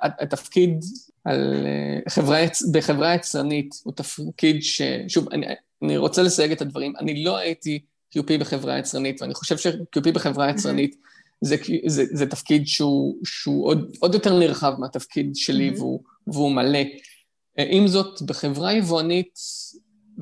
התפקיד 0.00 0.84
על 1.24 1.66
אה, 1.66 2.10
חברה, 2.10 2.40
בחברה 2.72 3.14
יצרנית 3.14 3.74
הוא 3.84 3.92
תפקיד 3.92 4.62
ש... 4.62 4.82
שוב, 5.08 5.28
אני, 5.32 5.46
אני 5.82 5.96
רוצה 5.96 6.22
לסייג 6.22 6.52
את 6.52 6.62
הדברים, 6.62 6.92
אני 7.00 7.24
לא 7.24 7.36
הייתי 7.36 7.78
QP 8.18 8.38
בחברה 8.40 8.78
יצרנית, 8.78 9.22
ואני 9.22 9.34
חושב 9.34 9.58
ש-QP 9.58 10.12
בחברה 10.12 10.50
יצרנית 10.50 10.96
זה, 11.40 11.56
זה, 11.86 12.04
זה 12.12 12.26
תפקיד 12.26 12.66
שהוא, 12.66 13.16
שהוא 13.24 13.66
עוד, 13.66 13.96
עוד 14.00 14.14
יותר 14.14 14.38
נרחב 14.38 14.74
מהתפקיד 14.78 15.30
שלי, 15.34 15.70
והוא, 15.76 16.00
והוא 16.26 16.52
מלא. 16.52 16.82
אה, 17.58 17.64
עם 17.68 17.88
זאת, 17.88 18.22
בחברה 18.22 18.72
יבואנית, 18.72 19.38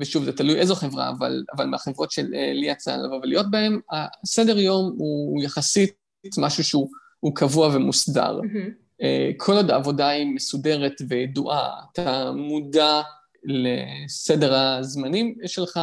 ושוב, 0.01 0.23
זה 0.23 0.31
תלוי 0.31 0.55
איזו 0.55 0.75
חברה, 0.75 1.09
אבל, 1.09 1.43
אבל 1.55 1.65
מהחברות 1.65 2.11
שלי 2.11 2.69
אה, 2.69 2.71
יצא 2.71 2.95
לבוא 2.95 3.19
ולהיות 3.23 3.51
בהן, 3.51 3.79
הסדר 4.23 4.59
יום 4.59 4.95
הוא 4.97 5.43
יחסית 5.43 5.93
משהו 6.37 6.63
שהוא 6.63 7.35
קבוע 7.35 7.69
ומוסדר. 7.73 8.39
Mm-hmm. 8.39 8.71
אה, 9.01 9.31
כל 9.37 9.53
עוד 9.53 9.71
העבודה 9.71 10.09
היא 10.09 10.25
מסודרת 10.35 11.01
וידועה, 11.07 11.69
אתה 11.91 12.31
מודע 12.31 13.01
לסדר 13.43 14.55
הזמנים 14.55 15.35
שלך 15.45 15.79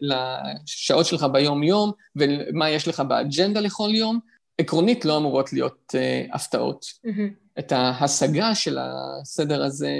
ולשעות 0.00 1.06
שלך 1.06 1.26
ביום-יום 1.32 1.92
ומה 2.16 2.70
יש 2.70 2.88
לך 2.88 3.00
באג'נדה 3.00 3.60
לכל 3.60 3.90
יום, 3.92 4.20
עקרונית 4.58 5.04
לא 5.04 5.16
אמורות 5.16 5.52
להיות 5.52 5.94
uh, 5.94 6.34
הפתעות. 6.34 6.84
Mm-hmm. 6.84 7.58
את 7.58 7.72
ההשגה 7.72 8.54
של 8.54 8.78
הסדר 8.80 9.64
הזה 9.64 9.92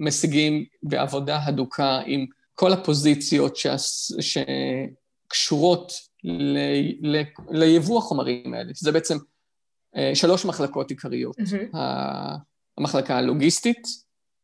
משיגים 0.00 0.64
בעבודה 0.82 1.38
הדוקה 1.44 2.00
עם 2.06 2.26
כל 2.54 2.72
הפוזיציות 2.72 3.56
שס, 3.56 4.12
שקשורות 4.20 5.92
ל, 6.24 6.58
ל, 7.02 7.22
ליבוא 7.50 7.98
החומרים 7.98 8.54
האלה, 8.54 8.74
שזה 8.74 8.92
בעצם 8.92 9.16
אה, 9.96 10.10
שלוש 10.14 10.44
מחלקות 10.44 10.90
עיקריות. 10.90 11.36
Mm-hmm. 11.38 11.76
המחלקה 12.78 13.16
הלוגיסטית, 13.16 13.88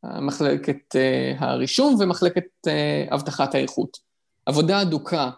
מחלקת 0.05 0.97
אה, 0.97 1.35
הרישום 1.39 1.97
ומחלקת 2.01 2.47
אה, 2.67 3.05
אבטחת 3.11 3.55
האיכות. 3.55 3.97
עבודה 4.47 4.83
אדוקה 4.83 5.31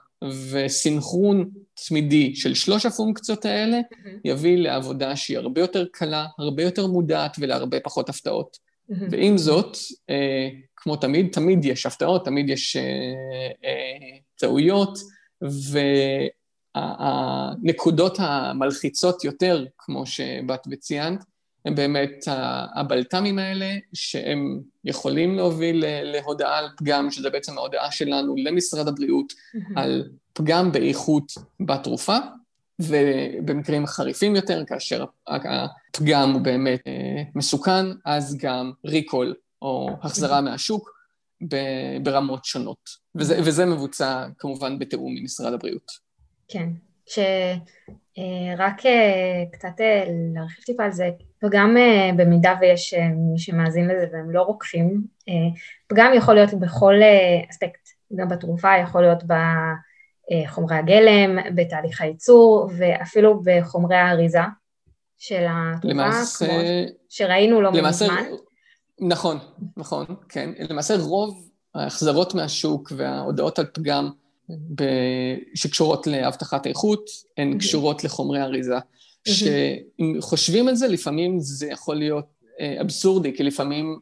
וסינכרון 0.50 1.50
תמידי 1.86 2.34
של 2.34 2.54
שלוש 2.54 2.86
הפונקציות 2.86 3.44
האלה 3.44 3.78
mm-hmm. 3.78 4.20
יביא 4.24 4.58
לעבודה 4.58 5.16
שהיא 5.16 5.38
הרבה 5.38 5.60
יותר 5.60 5.84
קלה, 5.92 6.26
הרבה 6.38 6.62
יותר 6.62 6.86
מודעת 6.86 7.36
ולהרבה 7.38 7.80
פחות 7.80 8.08
הפתעות. 8.08 8.67
Mm-hmm. 8.90 9.04
ועם 9.10 9.38
זאת, 9.38 9.76
כמו 10.76 10.96
תמיד, 10.96 11.28
תמיד 11.32 11.64
יש 11.64 11.86
הפתעות, 11.86 12.24
תמיד 12.24 12.50
יש 12.50 12.76
טעויות, 14.38 14.98
ו... 15.44 15.78
הנקודות 16.74 18.16
המלחיצות 18.20 19.24
יותר, 19.24 19.64
כמו 19.78 20.06
שבאת 20.06 20.60
וציינת, 20.70 21.24
הם 21.64 21.74
באמת 21.74 22.24
הבלת"מים 22.74 23.38
האלה, 23.38 23.76
שהם 23.92 24.60
יכולים 24.84 25.36
להוביל 25.36 25.84
להודעה 26.02 26.58
על 26.58 26.68
פגם, 26.76 27.10
שזה 27.10 27.30
בעצם 27.30 27.58
ההודעה 27.58 27.90
שלנו 27.90 28.34
למשרד 28.38 28.88
הבריאות 28.88 29.32
על 29.76 30.08
פגם 30.32 30.72
באיכות 30.72 31.32
בתרופה, 31.60 32.16
ובמקרים 32.80 33.86
חריפים 33.86 34.36
יותר, 34.36 34.64
כאשר 34.66 35.04
הפגם 35.28 36.32
הוא 36.32 36.40
באמת 36.40 36.80
אה, 36.86 37.22
מסוכן, 37.34 37.86
אז 38.04 38.38
גם 38.40 38.72
ריקול 38.84 39.34
או 39.62 39.90
החזרה 40.02 40.40
מהשוק 40.40 40.98
ברמות 42.02 42.44
שונות. 42.44 42.88
וזה, 43.14 43.38
וזה 43.40 43.66
מבוצע 43.66 44.26
כמובן 44.38 44.78
בתיאום 44.78 45.14
עם 45.16 45.24
משרד 45.24 45.52
הבריאות. 45.52 45.92
כן, 46.48 46.68
שרק 47.06 48.86
אה, 48.86 48.90
אה, 48.90 49.44
קצת 49.52 49.80
להרחיב 50.34 50.64
טיפה 50.64 50.84
על 50.84 50.92
זה, 50.92 51.10
וגם 51.44 51.76
במידה 52.16 52.54
ויש 52.60 52.94
מי 53.32 53.38
שמאזין 53.38 53.88
לזה 53.88 54.06
והם 54.12 54.30
לא 54.30 54.42
רוקחים, 54.42 55.02
פגם 55.86 56.12
יכול 56.16 56.34
להיות 56.34 56.54
בכל 56.54 56.94
אספקט, 57.50 57.88
גם 58.16 58.28
בתרופה, 58.28 58.68
יכול 58.82 59.00
להיות 59.00 59.24
בחומרי 60.32 60.76
הגלם, 60.76 61.38
בתהליך 61.54 62.00
הייצור 62.00 62.70
ואפילו 62.78 63.40
בחומרי 63.44 63.96
האריזה 63.96 64.40
של 65.18 65.46
התרופה, 65.48 65.94
למעשה, 65.94 66.46
כמו 66.46 66.58
שראינו 67.08 67.62
לא 67.62 67.70
למעשה, 67.72 68.04
מזמן. 68.04 68.22
נכון, 69.00 69.38
נכון, 69.76 70.06
כן. 70.28 70.50
למעשה 70.70 70.96
רוב 70.96 71.48
ההחזרות 71.74 72.34
מהשוק 72.34 72.92
וההודעות 72.96 73.58
על 73.58 73.66
פגם 73.72 74.10
שקשורות 75.54 76.06
לאבטחת 76.06 76.66
איכות, 76.66 77.04
הן 77.36 77.52
mm-hmm. 77.52 77.58
קשורות 77.58 78.04
לחומרי 78.04 78.42
אריזה. 78.42 78.78
Mm-hmm. 78.78 79.30
שאם 79.30 80.16
חושבים 80.20 80.68
על 80.68 80.74
זה, 80.74 80.88
לפעמים 80.88 81.40
זה 81.40 81.66
יכול 81.66 81.96
להיות 81.96 82.26
אה, 82.60 82.80
אבסורדי, 82.80 83.36
כי 83.36 83.42
לפעמים 83.42 83.98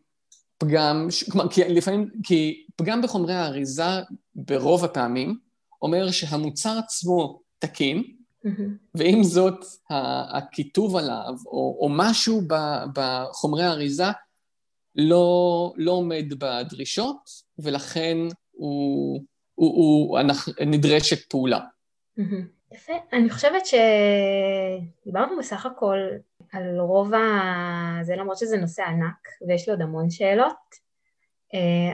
פגם, 0.59 1.09
כלומר, 1.33 1.49
כי 1.49 1.69
לפעמים, 1.69 2.11
כי 2.23 2.65
פגם 2.77 3.03
בחומרי 3.03 3.35
האריזה 3.35 4.01
ברוב 4.35 4.85
הפעמים 4.85 5.46
אומר 5.87 6.11
שהמוצר 6.11 6.79
עצמו 6.79 7.41
תקין. 7.59 8.03
ועם 8.95 9.23
זאת 9.23 9.65
הכיתוב 10.35 10.97
עליו, 10.97 11.35
או, 11.47 11.79
או 11.81 11.89
משהו 11.91 12.41
בחומרי 12.95 13.65
האריזה 13.65 14.05
לא, 14.97 15.73
לא 15.77 15.93
עומד 15.93 16.25
בדרישות, 16.39 17.31
ולכן 17.59 18.17
הוא... 18.53 19.21
הוא, 19.55 19.75
הוא, 19.77 20.21
אנחנו, 20.21 20.53
נדרשת 20.67 21.31
פעולה. 21.31 21.61
יפה. 22.73 22.93
אני 23.13 23.31
חושבת 23.31 23.63
שדיברנו 23.67 25.39
בסך 25.39 25.67
הכל 25.67 25.99
על 26.53 26.81
רוב 26.81 27.15
ה... 27.15 27.99
זה 28.03 28.17
למרות 28.17 28.39
שזה 28.39 28.57
נושא 28.57 28.83
ענק 28.83 29.29
ויש 29.49 29.69
לי 29.69 29.73
עוד 29.73 29.83
המון 29.83 30.11
שאלות, 30.11 30.57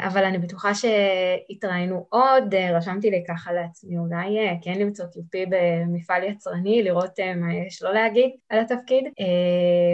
אבל 0.07 0.25
אני 0.25 0.39
בטוחה 0.39 0.73
שהתראינו 0.75 2.07
עוד, 2.09 2.55
אה, 2.55 2.77
רשמתי 2.77 3.11
לי 3.11 3.25
ככה 3.29 3.53
לעצמי 3.53 3.99
אולי 3.99 4.39
אה, 4.39 4.55
כן 4.63 4.79
למצוא 4.79 5.07
טיופי 5.07 5.45
במפעל 5.49 6.25
יצרני, 6.25 6.83
לראות 6.83 7.21
מה 7.37 7.55
יש 7.55 7.83
לו 7.83 7.93
להגיד 7.93 8.31
על 8.49 8.59
התפקיד, 8.59 9.05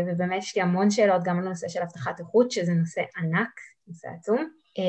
ובאמת 0.07 0.43
יש 0.43 0.57
לי 0.57 0.63
המון 0.63 0.91
שאלות 0.91 1.23
גם 1.25 1.39
על 1.39 1.47
הנושא 1.47 1.69
של 1.69 1.81
אבטחת 1.83 2.21
איכות, 2.21 2.51
שזה 2.51 2.73
נושא 2.73 3.01
ענק, 3.19 3.51
נושא 3.89 4.09
עצום. 4.19 4.49
אה, 4.79 4.83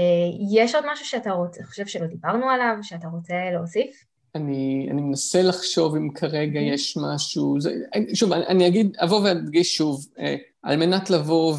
יש 0.52 0.76
עוד 0.76 0.84
משהו 0.92 1.06
שאתה 1.06 1.32
רוצה, 1.32 1.64
חושב 1.64 1.88
שלא 1.88 2.08
דיברנו 2.08 2.50
עליו, 2.50 2.76
שאתה 2.82 3.08
רוצה 3.08 3.34
להוסיף? 3.54 4.04
אני, 4.36 4.88
אני 4.92 5.02
מנסה 5.02 5.42
לחשוב 5.42 5.96
אם 5.96 6.10
כרגע 6.14 6.60
mm-hmm. 6.60 6.74
יש 6.74 6.98
משהו, 6.98 7.62
זה, 7.62 7.74
שוב, 8.14 8.34
אני, 8.34 8.48
אני 8.48 8.68
אגיד, 8.68 8.98
אבוא 9.04 9.22
ואדגיש 9.24 9.76
שוב, 9.76 10.06
אה, 10.20 10.36
על 10.64 10.78
מנת 10.78 11.10
לבוא 11.10 11.56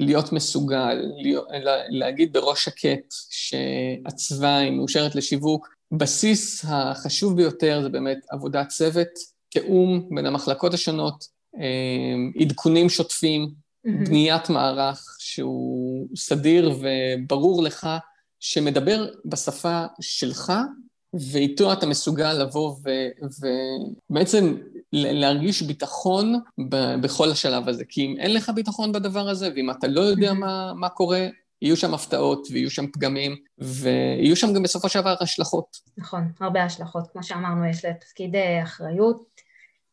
להיות 0.00 0.32
מסוגל, 0.32 1.02
להיות, 1.16 1.48
להגיד 1.88 2.32
בראש 2.32 2.64
שקט 2.64 3.14
שהצבא 3.30 4.56
היא 4.56 4.70
מאושרת 4.70 5.14
לשיווק. 5.14 5.68
בסיס 5.92 6.64
החשוב 6.68 7.36
ביותר 7.36 7.80
זה 7.82 7.88
באמת 7.88 8.18
עבודת 8.30 8.68
צוות, 8.68 9.08
תיאום 9.48 10.08
בין 10.14 10.26
המחלקות 10.26 10.74
השונות, 10.74 11.24
אה, 11.60 12.42
עדכונים 12.42 12.88
שוטפים, 12.88 13.46
mm-hmm. 13.46 13.90
בניית 14.06 14.50
מערך 14.50 15.16
שהוא 15.18 16.08
סדיר 16.16 16.78
וברור 16.80 17.62
לך, 17.62 17.88
שמדבר 18.40 19.06
בשפה 19.24 19.84
שלך, 20.00 20.52
ואיתו 21.32 21.72
אתה 21.72 21.86
מסוגל 21.86 22.32
לבוא 22.32 22.76
ובעצם 24.10 24.56
להרגיש 24.92 25.62
ביטחון 25.62 26.40
ב- 26.68 26.94
בכל 27.02 27.30
השלב 27.30 27.68
הזה. 27.68 27.84
כי 27.88 28.06
אם 28.06 28.14
אין 28.18 28.34
לך 28.34 28.50
ביטחון 28.54 28.92
בדבר 28.92 29.28
הזה, 29.28 29.50
ואם 29.56 29.70
אתה 29.70 29.86
לא 29.86 30.00
יודע 30.00 30.32
מה, 30.32 30.72
מה 30.74 30.88
קורה, 30.88 31.26
יהיו 31.62 31.76
שם 31.76 31.94
הפתעות 31.94 32.48
ויהיו 32.52 32.70
שם 32.70 32.86
פגמים, 32.86 33.36
ויהיו 33.58 34.36
שם 34.36 34.52
גם 34.52 34.62
בסופו 34.62 34.88
של 34.88 35.00
דבר 35.00 35.14
השלכות. 35.20 35.76
נכון, 35.98 36.32
הרבה 36.40 36.64
השלכות. 36.64 37.06
כמו 37.12 37.22
שאמרנו, 37.22 37.66
יש 37.66 37.84
לתפקיד 37.84 38.36
אה, 38.36 38.62
אחריות, 38.62 39.40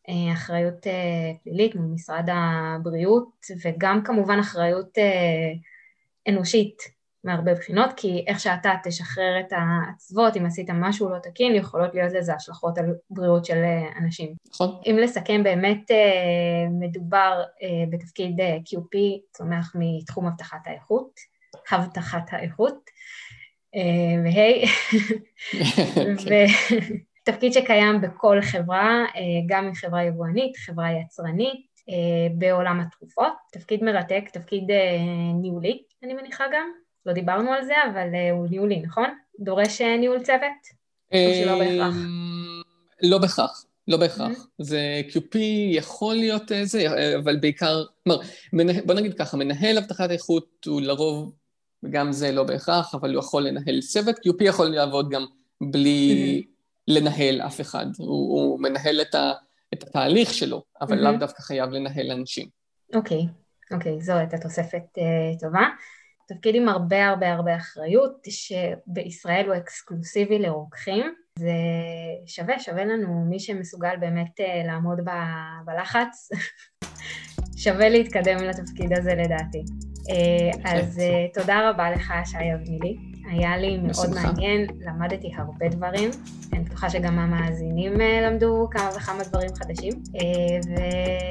אה, 0.10 0.34
אחריות 0.34 0.88
אה, 0.88 1.32
פלילית 1.44 1.76
מול 1.76 1.86
משרד 1.86 2.26
הבריאות, 2.32 3.46
וגם 3.66 4.04
כמובן 4.04 4.40
אחריות 4.40 4.98
אנושית. 6.30 6.78
מהרבה 7.24 7.54
בחינות, 7.54 7.90
כי 7.98 8.26
איך 8.28 8.40
שאתה 8.40 8.72
תשחרר 8.84 9.40
את 9.40 9.54
העצבות, 9.54 10.38
אם 10.38 10.46
עשית 10.46 10.70
משהו 10.74 11.10
לא 11.10 11.20
תקין, 11.20 11.56
יכולות 11.56 11.94
להיות 11.94 12.14
לזה 12.14 12.34
השלכות 12.34 12.78
על 12.78 12.86
בריאות 13.10 13.46
של 13.46 13.58
אה, 13.64 13.90
אנשים. 13.98 14.34
נכון. 14.50 14.82
אם 14.86 14.98
לסכם, 15.02 15.44
באמת 15.44 15.92
אה, 15.92 16.68
מדובר 16.80 17.44
אה, 17.64 17.86
בתפקיד 17.90 18.40
QP, 18.40 18.98
צומח 19.32 19.76
מתחום 19.76 20.28
הבטחת 20.28 20.68
האיכות, 20.68 21.20
הבטחת 21.72 22.24
האיכות, 22.32 22.90
והי, 24.24 24.66
תפקיד 27.26 27.54
שקיים 27.54 28.02
בכל 28.02 28.42
חברה, 28.42 29.06
גם 29.48 29.66
אם 29.66 29.74
חברה 29.74 30.04
יבואנית, 30.04 30.58
חברה 30.58 30.92
יצרנית, 30.92 31.74
בעולם 32.38 32.80
התרופות, 32.80 33.34
תפקיד 33.52 33.84
מרתק, 33.84 34.24
תפקיד 34.34 34.64
ניהולי, 35.42 35.84
אני 36.04 36.14
מניחה 36.14 36.44
גם. 36.54 36.83
לא 37.06 37.14
דיברנו 37.14 37.52
על 37.52 37.66
זה, 37.66 37.74
אבל 37.92 38.08
uh, 38.12 38.34
הוא 38.34 38.48
ניהולי, 38.48 38.80
נכון? 38.80 39.10
דורש 39.40 39.82
uh, 39.82 40.00
ניהול 40.00 40.20
צוות? 40.20 40.84
או 41.14 41.34
שלא 41.44 41.60
בהכרח? 41.60 41.96
לא 43.04 43.18
בהכרח. 43.18 43.66
לא 43.88 43.98
בהכרח. 43.98 44.32
Mm-hmm. 44.32 44.64
זה 44.64 45.02
QP 45.10 45.38
יכול 45.72 46.16
להיות 46.16 46.52
אה, 46.52 46.66
זה, 46.66 46.88
אבל 47.24 47.38
בעיקר, 47.40 47.84
כלומר, 48.04 48.22
בוא 48.86 48.96
נגיד 48.96 49.14
ככה, 49.14 49.38
מנהל 49.38 49.78
אבטחת 49.78 50.12
איכות 50.12 50.66
הוא 50.66 50.82
לרוב, 50.82 51.34
גם 51.90 52.12
זה 52.12 52.32
לא 52.32 52.44
בהכרח, 52.44 52.96
אבל 52.96 53.14
הוא 53.14 53.20
יכול 53.20 53.44
לנהל 53.44 53.82
צוות, 53.82 54.16
QP 54.16 54.44
יכול 54.44 54.68
לעבוד 54.68 55.10
גם 55.10 55.26
בלי 55.62 56.42
mm-hmm. 56.44 56.52
לנהל 56.88 57.42
אף 57.42 57.62
אחד. 57.62 57.86
הוא, 57.98 58.08
הוא 58.08 58.60
מנהל 58.60 59.02
את, 59.02 59.16
ה, 59.16 59.32
את 59.74 59.84
התהליך 59.84 60.34
שלו, 60.34 60.64
אבל 60.82 60.98
mm-hmm. 60.98 61.02
לאו 61.02 61.18
דווקא 61.20 61.42
חייב 61.42 61.70
לנהל 61.70 62.12
אנשים. 62.12 62.48
אוקיי, 62.96 63.22
okay. 63.22 63.74
אוקיי, 63.76 63.98
okay, 63.98 64.04
זו 64.04 64.14
הייתה 64.14 64.38
תוספת 64.38 64.84
טובה. 65.40 65.68
תפקיד 66.34 66.56
עם 66.56 66.70
הרבה 66.70 67.08
הרבה 67.08 67.34
הרבה 67.34 67.56
אחריות, 67.56 68.28
שבישראל 68.30 69.46
הוא 69.46 69.56
אקסקלוסיבי 69.56 70.40
לרוקחים. 70.40 71.14
זה 71.40 71.54
שווה, 72.26 72.60
שווה 72.60 72.86
לנו 72.86 73.26
מי 73.30 73.40
שמסוגל 73.40 73.96
באמת 74.00 74.40
אה, 74.40 74.64
לעמוד 74.68 75.00
ב- 75.06 75.66
בלחץ, 75.66 76.30
שווה 77.64 77.90
להתקדם 77.90 78.38
לתפקיד 78.38 78.94
הזה 78.98 79.16
לדעתי. 79.16 79.64
אה, 80.10 80.72
אז 80.72 81.00
אה, 81.00 81.26
תודה 81.34 81.70
רבה 81.70 81.92
לך, 81.92 82.14
שי 82.26 82.54
אבנילי. 82.54 83.13
היה 83.26 83.58
לי 83.58 83.78
מאוד 83.78 84.10
מעניין, 84.16 84.68
למדתי 84.86 85.32
הרבה 85.38 85.70
דברים. 85.70 86.10
אני 86.54 86.64
בטוחה 86.64 86.90
שגם 86.90 87.20
המאזינים 87.20 87.94
למדו 88.24 88.68
כמה 88.72 88.90
וכמה 88.96 89.24
דברים 89.24 89.50
חדשים. 89.56 89.94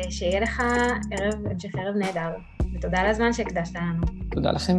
ושיהיה 0.09 0.41
לך 0.41 0.63
ערב, 1.11 1.47
המשך 1.51 1.75
ערב 1.75 1.97
נהדר. 1.97 2.31
ותודה 2.75 2.99
על 2.99 3.07
הזמן 3.07 3.33
שהקדשת 3.33 3.75
לנו. 3.75 4.07
תודה 4.31 4.53
לכם. 4.53 4.79